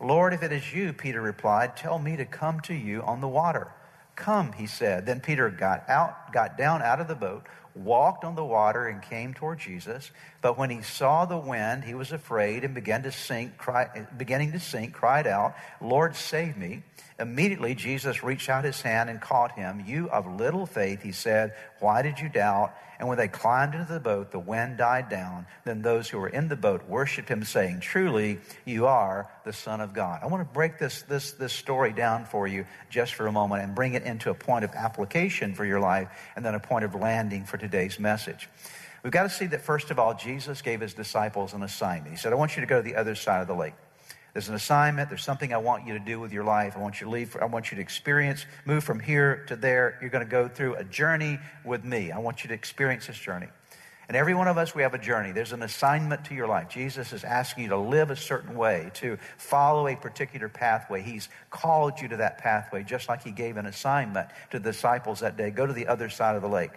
Lord, 0.00 0.34
if 0.34 0.42
it 0.42 0.52
is 0.52 0.74
you, 0.74 0.92
Peter 0.92 1.20
replied, 1.20 1.76
tell 1.76 1.98
me 1.98 2.16
to 2.16 2.24
come 2.24 2.60
to 2.62 2.74
you 2.74 3.02
on 3.02 3.20
the 3.20 3.28
water. 3.28 3.68
Come, 4.16 4.52
he 4.52 4.66
said. 4.66 5.06
Then 5.06 5.20
Peter 5.20 5.50
got 5.50 5.88
out, 5.88 6.32
got 6.32 6.56
down 6.56 6.82
out 6.82 7.00
of 7.00 7.08
the 7.08 7.14
boat, 7.14 7.46
walked 7.74 8.24
on 8.24 8.36
the 8.36 8.44
water, 8.44 8.86
and 8.86 9.02
came 9.02 9.34
toward 9.34 9.58
Jesus. 9.58 10.10
But 10.40 10.56
when 10.56 10.70
he 10.70 10.82
saw 10.82 11.24
the 11.24 11.38
wind, 11.38 11.84
he 11.84 11.94
was 11.94 12.12
afraid 12.12 12.64
and 12.64 12.74
began 12.74 13.02
to 13.02 13.12
sink, 13.12 13.56
cry, 13.58 14.06
beginning 14.16 14.52
to 14.52 14.60
sink, 14.60 14.92
cried 14.92 15.26
out, 15.26 15.54
Lord, 15.80 16.14
save 16.14 16.56
me. 16.56 16.82
Immediately, 17.18 17.74
Jesus 17.74 18.22
reached 18.22 18.48
out 18.48 18.64
his 18.64 18.82
hand 18.82 19.10
and 19.10 19.20
caught 19.20 19.52
him. 19.52 19.82
You 19.86 20.08
of 20.10 20.26
little 20.26 20.66
faith, 20.66 21.02
he 21.02 21.12
said, 21.12 21.54
why 21.80 22.02
did 22.02 22.20
you 22.20 22.28
doubt? 22.28 22.74
And 22.98 23.08
when 23.08 23.18
they 23.18 23.28
climbed 23.28 23.74
into 23.74 23.92
the 23.92 24.00
boat, 24.00 24.30
the 24.30 24.38
wind 24.38 24.78
died 24.78 25.08
down. 25.08 25.46
Then 25.64 25.82
those 25.82 26.08
who 26.08 26.18
were 26.18 26.28
in 26.28 26.48
the 26.48 26.56
boat 26.56 26.88
worshiped 26.88 27.28
him, 27.28 27.44
saying, 27.44 27.80
Truly, 27.80 28.38
you 28.64 28.86
are 28.86 29.30
the 29.44 29.52
Son 29.52 29.80
of 29.80 29.92
God. 29.92 30.20
I 30.22 30.26
want 30.26 30.46
to 30.46 30.52
break 30.52 30.78
this, 30.78 31.02
this, 31.02 31.32
this 31.32 31.52
story 31.52 31.92
down 31.92 32.24
for 32.24 32.46
you 32.46 32.66
just 32.90 33.14
for 33.14 33.26
a 33.26 33.32
moment 33.32 33.62
and 33.62 33.74
bring 33.74 33.94
it 33.94 34.04
into 34.04 34.30
a 34.30 34.34
point 34.34 34.64
of 34.64 34.70
application 34.74 35.54
for 35.54 35.64
your 35.64 35.80
life 35.80 36.08
and 36.36 36.44
then 36.44 36.54
a 36.54 36.60
point 36.60 36.84
of 36.84 36.94
landing 36.94 37.44
for 37.44 37.56
today's 37.56 37.98
message. 37.98 38.48
We've 39.02 39.12
got 39.12 39.24
to 39.24 39.30
see 39.30 39.46
that, 39.46 39.60
first 39.60 39.90
of 39.90 39.98
all, 39.98 40.14
Jesus 40.14 40.62
gave 40.62 40.80
his 40.80 40.94
disciples 40.94 41.52
an 41.52 41.62
assignment. 41.62 42.10
He 42.10 42.16
said, 42.16 42.32
I 42.32 42.36
want 42.36 42.56
you 42.56 42.62
to 42.62 42.66
go 42.66 42.78
to 42.78 42.82
the 42.82 42.96
other 42.96 43.14
side 43.14 43.42
of 43.42 43.48
the 43.48 43.54
lake. 43.54 43.74
There's 44.34 44.48
an 44.48 44.56
assignment. 44.56 45.08
There's 45.08 45.22
something 45.22 45.54
I 45.54 45.58
want 45.58 45.86
you 45.86 45.92
to 45.94 46.00
do 46.00 46.18
with 46.18 46.32
your 46.32 46.42
life. 46.42 46.76
I 46.76 46.80
want 46.80 47.00
you 47.00 47.06
to 47.06 47.10
leave. 47.10 47.36
I 47.40 47.44
want 47.44 47.70
you 47.70 47.76
to 47.76 47.80
experience, 47.80 48.46
move 48.64 48.82
from 48.82 48.98
here 48.98 49.44
to 49.46 49.54
there. 49.54 49.96
You're 50.00 50.10
going 50.10 50.24
to 50.24 50.30
go 50.30 50.48
through 50.48 50.74
a 50.74 50.84
journey 50.84 51.38
with 51.64 51.84
me. 51.84 52.10
I 52.10 52.18
want 52.18 52.42
you 52.42 52.48
to 52.48 52.54
experience 52.54 53.06
this 53.06 53.16
journey. 53.16 53.46
And 54.08 54.16
every 54.16 54.34
one 54.34 54.48
of 54.48 54.58
us, 54.58 54.74
we 54.74 54.82
have 54.82 54.92
a 54.92 54.98
journey. 54.98 55.30
There's 55.32 55.52
an 55.52 55.62
assignment 55.62 56.26
to 56.26 56.34
your 56.34 56.48
life. 56.48 56.68
Jesus 56.68 57.12
is 57.12 57.22
asking 57.24 57.64
you 57.64 57.70
to 57.70 57.78
live 57.78 58.10
a 58.10 58.16
certain 58.16 58.56
way, 58.56 58.90
to 58.94 59.18
follow 59.38 59.86
a 59.86 59.96
particular 59.96 60.48
pathway. 60.48 61.00
He's 61.00 61.28
called 61.48 62.00
you 62.00 62.08
to 62.08 62.16
that 62.18 62.38
pathway, 62.38 62.82
just 62.82 63.08
like 63.08 63.22
He 63.22 63.30
gave 63.30 63.56
an 63.56 63.66
assignment 63.66 64.28
to 64.50 64.58
the 64.58 64.72
disciples 64.72 65.20
that 65.20 65.36
day. 65.36 65.50
Go 65.50 65.64
to 65.64 65.72
the 65.72 65.86
other 65.86 66.10
side 66.10 66.36
of 66.36 66.42
the 66.42 66.48
lake. 66.48 66.72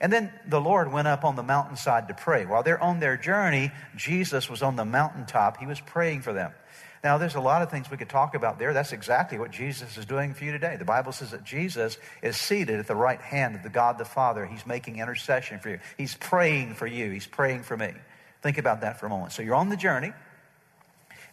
And 0.00 0.12
then 0.12 0.32
the 0.48 0.60
Lord 0.60 0.92
went 0.92 1.08
up 1.08 1.24
on 1.24 1.36
the 1.36 1.42
mountainside 1.42 2.08
to 2.08 2.14
pray. 2.14 2.46
While 2.46 2.62
they're 2.62 2.82
on 2.82 3.00
their 3.00 3.16
journey, 3.16 3.70
Jesus 3.96 4.50
was 4.50 4.62
on 4.62 4.76
the 4.76 4.84
mountaintop. 4.84 5.58
He 5.58 5.66
was 5.66 5.80
praying 5.80 6.22
for 6.22 6.32
them. 6.32 6.52
Now, 7.04 7.18
there's 7.18 7.34
a 7.34 7.40
lot 7.40 7.62
of 7.62 7.70
things 7.70 7.90
we 7.90 7.96
could 7.96 8.08
talk 8.08 8.34
about 8.34 8.58
there. 8.58 8.72
That's 8.72 8.92
exactly 8.92 9.38
what 9.38 9.50
Jesus 9.50 9.96
is 9.96 10.06
doing 10.06 10.34
for 10.34 10.44
you 10.44 10.52
today. 10.52 10.76
The 10.76 10.84
Bible 10.84 11.12
says 11.12 11.30
that 11.30 11.44
Jesus 11.44 11.98
is 12.22 12.36
seated 12.36 12.80
at 12.80 12.86
the 12.86 12.96
right 12.96 13.20
hand 13.20 13.54
of 13.54 13.62
the 13.62 13.68
God 13.68 13.98
the 13.98 14.04
Father. 14.04 14.46
He's 14.46 14.66
making 14.66 14.98
intercession 14.98 15.60
for 15.60 15.70
you. 15.70 15.78
He's 15.96 16.14
praying 16.14 16.74
for 16.74 16.86
you. 16.86 17.10
He's 17.10 17.26
praying 17.26 17.62
for 17.62 17.76
me. 17.76 17.92
Think 18.42 18.58
about 18.58 18.80
that 18.80 18.98
for 18.98 19.06
a 19.06 19.08
moment. 19.08 19.32
So 19.32 19.42
you're 19.42 19.54
on 19.54 19.68
the 19.68 19.76
journey. 19.76 20.12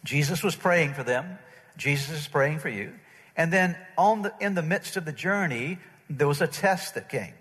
Jesus 0.03 0.43
was 0.43 0.55
praying 0.55 0.93
for 0.93 1.03
them. 1.03 1.39
Jesus 1.77 2.21
is 2.21 2.27
praying 2.27 2.59
for 2.59 2.69
you. 2.69 2.93
And 3.35 3.51
then 3.51 3.75
on 3.97 4.23
the, 4.23 4.33
in 4.39 4.53
the 4.53 4.61
midst 4.61 4.97
of 4.97 5.05
the 5.05 5.11
journey, 5.11 5.79
there 6.09 6.27
was 6.27 6.41
a 6.41 6.47
test 6.47 6.95
that 6.95 7.09
came. 7.09 7.33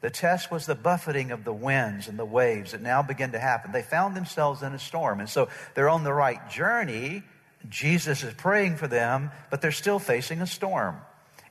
The 0.00 0.10
test 0.10 0.50
was 0.50 0.64
the 0.66 0.74
buffeting 0.74 1.30
of 1.30 1.44
the 1.44 1.52
winds 1.52 2.08
and 2.08 2.18
the 2.18 2.24
waves 2.24 2.72
that 2.72 2.80
now 2.80 3.02
begin 3.02 3.32
to 3.32 3.38
happen. 3.38 3.72
They 3.72 3.82
found 3.82 4.16
themselves 4.16 4.62
in 4.62 4.72
a 4.72 4.78
storm. 4.78 5.20
And 5.20 5.28
so 5.28 5.48
they're 5.74 5.90
on 5.90 6.04
the 6.04 6.12
right 6.12 6.48
journey, 6.48 7.22
Jesus 7.68 8.22
is 8.22 8.34
praying 8.34 8.76
for 8.76 8.88
them, 8.88 9.30
but 9.50 9.60
they're 9.60 9.72
still 9.72 9.98
facing 9.98 10.40
a 10.40 10.46
storm. 10.46 10.96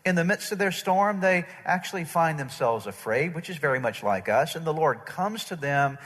In 0.05 0.15
the 0.15 0.23
midst 0.23 0.51
of 0.51 0.57
their 0.57 0.71
storm, 0.71 1.19
they 1.19 1.45
actually 1.65 2.05
find 2.05 2.39
themselves 2.39 2.87
afraid, 2.87 3.35
which 3.35 3.49
is 3.49 3.57
very 3.57 3.79
much 3.79 4.01
like 4.01 4.29
us. 4.29 4.55
And 4.55 4.65
the 4.65 4.73
Lord 4.73 5.05
comes 5.05 5.45
to 5.45 5.55
them 5.55 5.97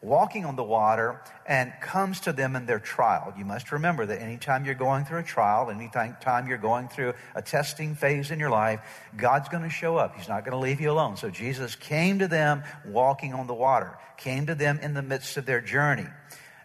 walking 0.00 0.44
on 0.44 0.54
the 0.54 0.62
water 0.62 1.20
and 1.46 1.72
comes 1.80 2.20
to 2.20 2.32
them 2.32 2.54
in 2.54 2.66
their 2.66 2.78
trial. 2.78 3.34
You 3.36 3.44
must 3.44 3.72
remember 3.72 4.06
that 4.06 4.22
anytime 4.22 4.64
you're 4.64 4.74
going 4.74 5.04
through 5.04 5.20
a 5.20 5.24
trial, 5.24 5.70
anytime 5.70 6.46
you're 6.46 6.58
going 6.58 6.88
through 6.88 7.14
a 7.34 7.42
testing 7.42 7.94
phase 7.94 8.30
in 8.30 8.38
your 8.38 8.50
life, 8.50 8.80
God's 9.16 9.48
going 9.48 9.64
to 9.64 9.70
show 9.70 9.96
up. 9.96 10.14
He's 10.14 10.28
not 10.28 10.44
going 10.44 10.52
to 10.52 10.58
leave 10.58 10.80
you 10.80 10.90
alone. 10.90 11.16
So 11.16 11.30
Jesus 11.30 11.74
came 11.74 12.20
to 12.20 12.28
them 12.28 12.62
walking 12.86 13.34
on 13.34 13.46
the 13.46 13.54
water, 13.54 13.98
came 14.16 14.46
to 14.46 14.54
them 14.54 14.78
in 14.80 14.94
the 14.94 15.02
midst 15.02 15.36
of 15.36 15.46
their 15.46 15.60
journey. 15.60 16.06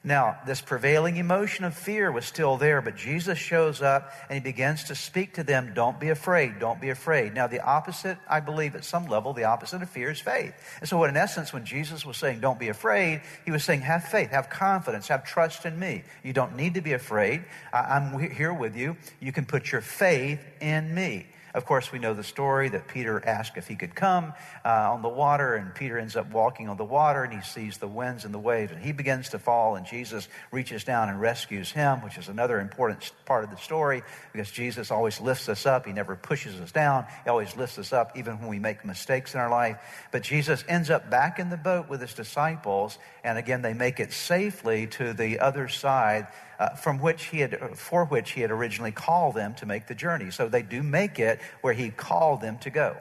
Now, 0.06 0.38
this 0.46 0.60
prevailing 0.60 1.16
emotion 1.16 1.63
of 1.63 1.74
fear 1.78 2.12
was 2.12 2.26
still 2.26 2.58
there, 2.58 2.82
but 2.82 2.98
Jesus 2.98 3.38
shows 3.38 3.82
up 3.82 4.12
and 4.28 4.36
he 4.36 4.44
begins 4.44 4.84
to 4.86 4.96
speak 4.96 5.36
to 5.36 5.44
them. 5.44 5.72
Don't 5.74 5.98
be 5.98 6.10
afraid. 6.10 6.60
Don't 6.60 6.82
be 6.82 6.89
afraid. 6.89 7.34
Now, 7.34 7.48
the 7.48 7.62
opposite, 7.62 8.18
I 8.28 8.42
believe 8.42 8.76
at 8.76 8.84
some 8.84 9.08
level, 9.08 9.32
the 9.32 9.46
opposite 9.46 9.82
of 9.82 9.89
fear 9.89 10.12
is 10.12 10.20
faith. 10.20 10.54
And 10.82 10.89
so, 10.89 11.02
in 11.06 11.16
essence, 11.16 11.54
when 11.54 11.63
Jesus 11.63 12.06
was 12.06 12.18
saying, 12.18 12.42
don't 12.42 12.60
be 12.60 12.68
afraid, 12.68 13.22
he 13.46 13.52
was 13.52 13.63
saying, 13.63 13.80
have 13.82 14.04
faith, 14.04 14.32
have 14.32 14.50
confidence, 14.50 15.08
have 15.08 15.24
trust 15.24 15.66
in 15.66 15.80
me. 15.80 16.04
You 16.22 16.34
don't 16.34 16.58
need 16.58 16.74
to 16.74 16.82
be 16.82 16.92
afraid. 16.92 17.46
I'm 17.72 18.20
here 18.20 18.54
with 18.54 18.76
you. 18.76 18.98
You 19.22 19.32
can 19.32 19.46
put 19.46 19.72
your 19.72 19.82
faith 19.82 20.42
in 20.60 20.94
me. 20.94 21.28
Of 21.54 21.66
course, 21.66 21.92
we 21.92 22.00
know 22.00 22.16
the 22.16 22.24
story 22.24 22.70
that 22.70 22.88
Peter 22.88 23.24
asked 23.24 23.58
if 23.58 23.68
he 23.68 23.76
could 23.76 23.94
come 23.94 24.34
uh, 24.66 24.92
on 24.92 25.04
the 25.04 25.10
water, 25.10 25.54
and 25.54 25.74
Peter 25.76 26.00
ends 26.00 26.16
up 26.16 26.32
walking 26.32 26.68
on 26.68 26.78
the 26.78 26.84
water, 26.84 27.24
and 27.24 27.32
he 27.32 27.42
sees 27.42 27.78
the 27.78 27.88
winds 27.88 28.26
and 28.26 28.34
the 28.34 28.39
waves, 28.39 28.72
and 28.72 28.82
he 28.82 28.92
begins 28.92 29.30
to 29.30 29.39
fall, 29.39 29.76
and 29.76 29.86
Jesus 29.86 30.28
reaches 30.52 30.84
down 30.84 31.10
and 31.10 31.22
rescues 31.22 31.72
him, 31.72 32.02
which 32.02 32.18
is 32.18 32.28
another 32.28 32.60
important 32.60 33.12
part 33.26 33.44
of 33.44 33.52
the 33.52 33.58
story 33.58 34.02
because 34.32 34.50
Jesus 34.50 34.89
always 34.89 35.22
lifts 35.22 35.48
us 35.48 35.68
up. 35.68 35.86
He 35.86 35.94
never 35.94 36.16
pushes 36.16 36.60
us 36.60 36.72
down. 36.72 37.06
He 37.24 37.30
always 37.30 37.56
lifts 37.56 37.78
us 37.78 37.94
up, 37.94 38.18
even 38.18 38.39
when 38.39 38.50
we 38.50 38.58
make 38.58 38.84
mistakes 38.84 39.36
in 39.36 39.39
our 39.39 39.50
life. 39.50 39.78
But 40.12 40.24
Jesus 40.24 40.63
ends 40.68 40.89
up 40.89 41.12
back 41.12 41.38
in 41.38 41.52
the 41.52 41.58
boat 41.58 41.88
with 41.88 42.02
his 42.02 42.16
disciples, 42.16 42.98
and 43.24 43.38
again, 43.38 43.62
they 43.62 43.74
make 43.74 44.00
it 44.00 44.12
safely 44.12 44.88
to 44.88 45.13
the 45.13 45.39
other 45.39 45.68
side 45.68 46.28
uh, 46.60 46.70
from 46.76 47.00
which 47.00 47.26
he 47.26 47.39
had, 47.39 47.78
for 47.78 48.06
which 48.06 48.32
he 48.32 48.42
had 48.42 48.52
originally 48.52 48.92
called 48.92 49.36
them 49.36 49.54
to 49.56 49.66
make 49.66 49.88
the 49.88 49.96
journey. 49.96 50.32
So 50.32 50.48
they 50.48 50.62
do 50.62 50.84
make 50.84 51.20
it 51.20 51.39
where 51.62 51.74
he 51.74 51.89
called 51.89 52.42
them 52.42 52.58
to 52.60 52.70
go. 52.70 52.98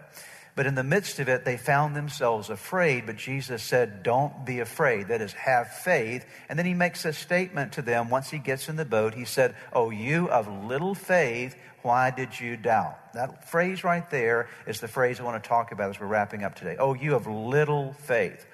But 0.54 0.66
in 0.66 0.74
the 0.74 0.84
midst 0.84 1.18
of 1.18 1.28
it, 1.30 1.46
they 1.46 1.56
found 1.56 1.96
themselves 1.96 2.50
afraid. 2.50 3.06
But 3.06 3.16
Jesus 3.16 3.62
said, 3.62 4.02
Don't 4.02 4.44
be 4.44 4.60
afraid. 4.60 5.08
That 5.08 5.22
is, 5.22 5.32
have 5.32 5.68
faith. 5.68 6.26
And 6.48 6.58
then 6.58 6.66
he 6.66 6.74
makes 6.74 7.04
a 7.06 7.12
statement 7.12 7.72
to 7.72 7.82
them 7.82 8.10
once 8.10 8.30
he 8.30 8.38
gets 8.38 8.68
in 8.68 8.76
the 8.76 8.84
boat. 8.84 9.14
He 9.14 9.24
said, 9.24 9.54
Oh, 9.72 9.88
you 9.88 10.28
of 10.28 10.48
little 10.66 10.94
faith, 10.94 11.56
why 11.80 12.10
did 12.10 12.38
you 12.38 12.56
doubt? 12.56 13.14
That 13.14 13.48
phrase 13.48 13.82
right 13.82 14.08
there 14.10 14.48
is 14.66 14.80
the 14.80 14.88
phrase 14.88 15.20
I 15.20 15.24
want 15.24 15.42
to 15.42 15.48
talk 15.48 15.72
about 15.72 15.88
as 15.88 15.98
we're 15.98 16.06
wrapping 16.06 16.44
up 16.44 16.54
today. 16.54 16.76
Oh, 16.78 16.92
you 16.92 17.14
of 17.14 17.26
little 17.26 17.94
faith. 17.94 18.44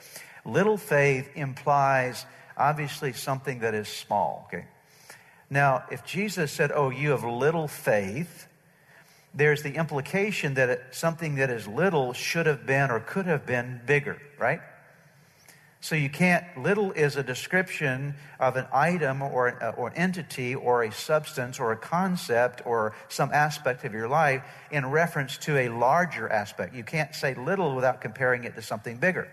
Little 0.44 0.76
faith 0.76 1.28
implies 1.34 2.24
obviously 2.56 3.12
something 3.12 3.60
that 3.60 3.74
is 3.74 3.88
small, 3.88 4.48
okay? 4.48 4.66
Now, 5.50 5.84
if 5.90 6.04
Jesus 6.04 6.52
said, 6.52 6.72
Oh, 6.72 6.90
you 6.90 7.10
have 7.10 7.24
little 7.24 7.68
faith, 7.68 8.46
there's 9.34 9.62
the 9.62 9.74
implication 9.74 10.54
that 10.54 10.94
something 10.94 11.36
that 11.36 11.50
is 11.50 11.66
little 11.66 12.12
should 12.12 12.46
have 12.46 12.66
been 12.66 12.90
or 12.90 13.00
could 13.00 13.26
have 13.26 13.46
been 13.46 13.80
bigger, 13.86 14.20
right? 14.38 14.60
So 15.80 15.94
you 15.94 16.10
can't, 16.10 16.44
little 16.58 16.90
is 16.90 17.14
a 17.14 17.22
description 17.22 18.16
of 18.40 18.56
an 18.56 18.66
item 18.72 19.22
or, 19.22 19.62
uh, 19.62 19.70
or 19.70 19.92
entity 19.94 20.56
or 20.56 20.82
a 20.82 20.92
substance 20.92 21.60
or 21.60 21.70
a 21.70 21.76
concept 21.76 22.62
or 22.66 22.94
some 23.08 23.30
aspect 23.32 23.84
of 23.84 23.92
your 23.92 24.08
life 24.08 24.42
in 24.72 24.86
reference 24.86 25.38
to 25.38 25.56
a 25.56 25.68
larger 25.68 26.28
aspect. 26.28 26.74
You 26.74 26.82
can't 26.82 27.14
say 27.14 27.34
little 27.34 27.76
without 27.76 28.00
comparing 28.00 28.42
it 28.42 28.56
to 28.56 28.62
something 28.62 28.96
bigger. 28.96 29.28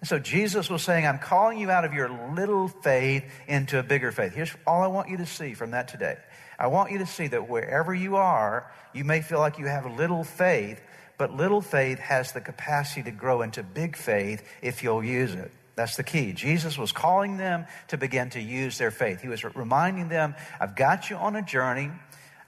And 0.00 0.08
so 0.08 0.18
Jesus 0.18 0.70
was 0.70 0.82
saying, 0.82 1.06
I'm 1.06 1.18
calling 1.18 1.58
you 1.58 1.70
out 1.70 1.84
of 1.84 1.92
your 1.92 2.08
little 2.34 2.68
faith 2.68 3.24
into 3.48 3.78
a 3.78 3.82
bigger 3.82 4.12
faith. 4.12 4.32
Here's 4.32 4.54
all 4.66 4.82
I 4.82 4.86
want 4.86 5.08
you 5.08 5.16
to 5.16 5.26
see 5.26 5.54
from 5.54 5.72
that 5.72 5.88
today. 5.88 6.16
I 6.58 6.68
want 6.68 6.92
you 6.92 6.98
to 6.98 7.06
see 7.06 7.26
that 7.28 7.48
wherever 7.48 7.94
you 7.94 8.16
are, 8.16 8.70
you 8.92 9.04
may 9.04 9.22
feel 9.22 9.38
like 9.38 9.58
you 9.58 9.66
have 9.66 9.86
little 9.86 10.24
faith, 10.24 10.80
but 11.16 11.34
little 11.34 11.60
faith 11.60 11.98
has 11.98 12.32
the 12.32 12.40
capacity 12.40 13.02
to 13.04 13.10
grow 13.10 13.42
into 13.42 13.62
big 13.62 13.96
faith 13.96 14.42
if 14.62 14.82
you'll 14.82 15.04
use 15.04 15.34
it. 15.34 15.50
That's 15.74 15.96
the 15.96 16.02
key. 16.02 16.32
Jesus 16.32 16.76
was 16.76 16.90
calling 16.90 17.36
them 17.36 17.66
to 17.88 17.96
begin 17.96 18.30
to 18.30 18.40
use 18.40 18.78
their 18.78 18.90
faith. 18.90 19.20
He 19.20 19.28
was 19.28 19.44
reminding 19.44 20.08
them, 20.08 20.34
I've 20.60 20.74
got 20.74 21.10
you 21.10 21.16
on 21.16 21.36
a 21.36 21.42
journey. 21.42 21.90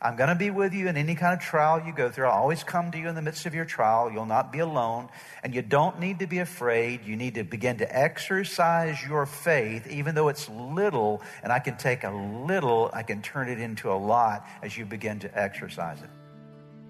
I'm 0.03 0.17
going 0.17 0.31
to 0.31 0.35
be 0.35 0.51
with 0.51 0.73
you 0.73 0.89
in 0.89 0.97
any 0.97 1.15
kind 1.15 1.35
of 1.35 1.41
trial 1.41 1.83
you 1.85 1.93
go 1.93 2.11
through. 2.11 2.25
I'll 2.25 2.41
always 2.41 2.65
come 2.65 2.91
to 2.91 2.99
you 2.99 3.09
in 3.09 3.15
the 3.15 3.21
midst 3.21 3.45
of 3.45 3.55
your 3.55 3.67
trial. 3.67 4.11
You'll 4.11 4.25
not 4.25 4.51
be 4.51 4.61
alone. 4.61 5.11
And 5.43 5.55
you 5.55 5.61
don't 5.61 6.01
need 6.01 6.21
to 6.21 6.27
be 6.27 6.39
afraid. 6.39 7.05
You 7.05 7.17
need 7.17 7.35
to 7.35 7.45
begin 7.45 7.77
to 7.79 7.99
exercise 7.99 8.97
your 9.07 9.27
faith, 9.27 9.87
even 9.89 10.15
though 10.15 10.29
it's 10.29 10.49
little. 10.49 11.21
And 11.43 11.53
I 11.53 11.59
can 11.59 11.77
take 11.77 12.05
a 12.05 12.11
little, 12.11 12.89
I 12.95 13.03
can 13.03 13.21
turn 13.21 13.51
it 13.51 13.61
into 13.61 13.93
a 13.93 13.95
lot 13.95 14.47
as 14.63 14.79
you 14.79 14.87
begin 14.87 15.19
to 15.19 15.39
exercise 15.39 16.01
it. 16.01 16.09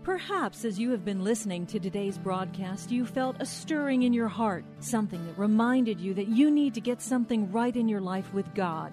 Perhaps 0.05 0.65
as 0.65 0.79
you 0.79 0.93
have 0.93 1.05
been 1.05 1.25
listening 1.25 1.67
to 1.67 1.81
today's 1.81 2.17
broadcast, 2.17 2.93
you 2.93 3.05
felt 3.05 3.35
a 3.41 3.45
stirring 3.45 4.05
in 4.05 4.13
your 4.13 4.29
heart, 4.29 4.65
something 4.79 5.27
that 5.27 5.37
reminded 5.37 6.01
you 6.01 6.15
that 6.15 6.29
you 6.29 6.49
need 6.49 6.75
to 6.75 6.81
get 6.81 7.03
something 7.03 7.51
right 7.51 7.75
in 7.75 7.89
your 7.89 8.01
life 8.01 8.33
with 8.33 8.55
God. 8.55 8.93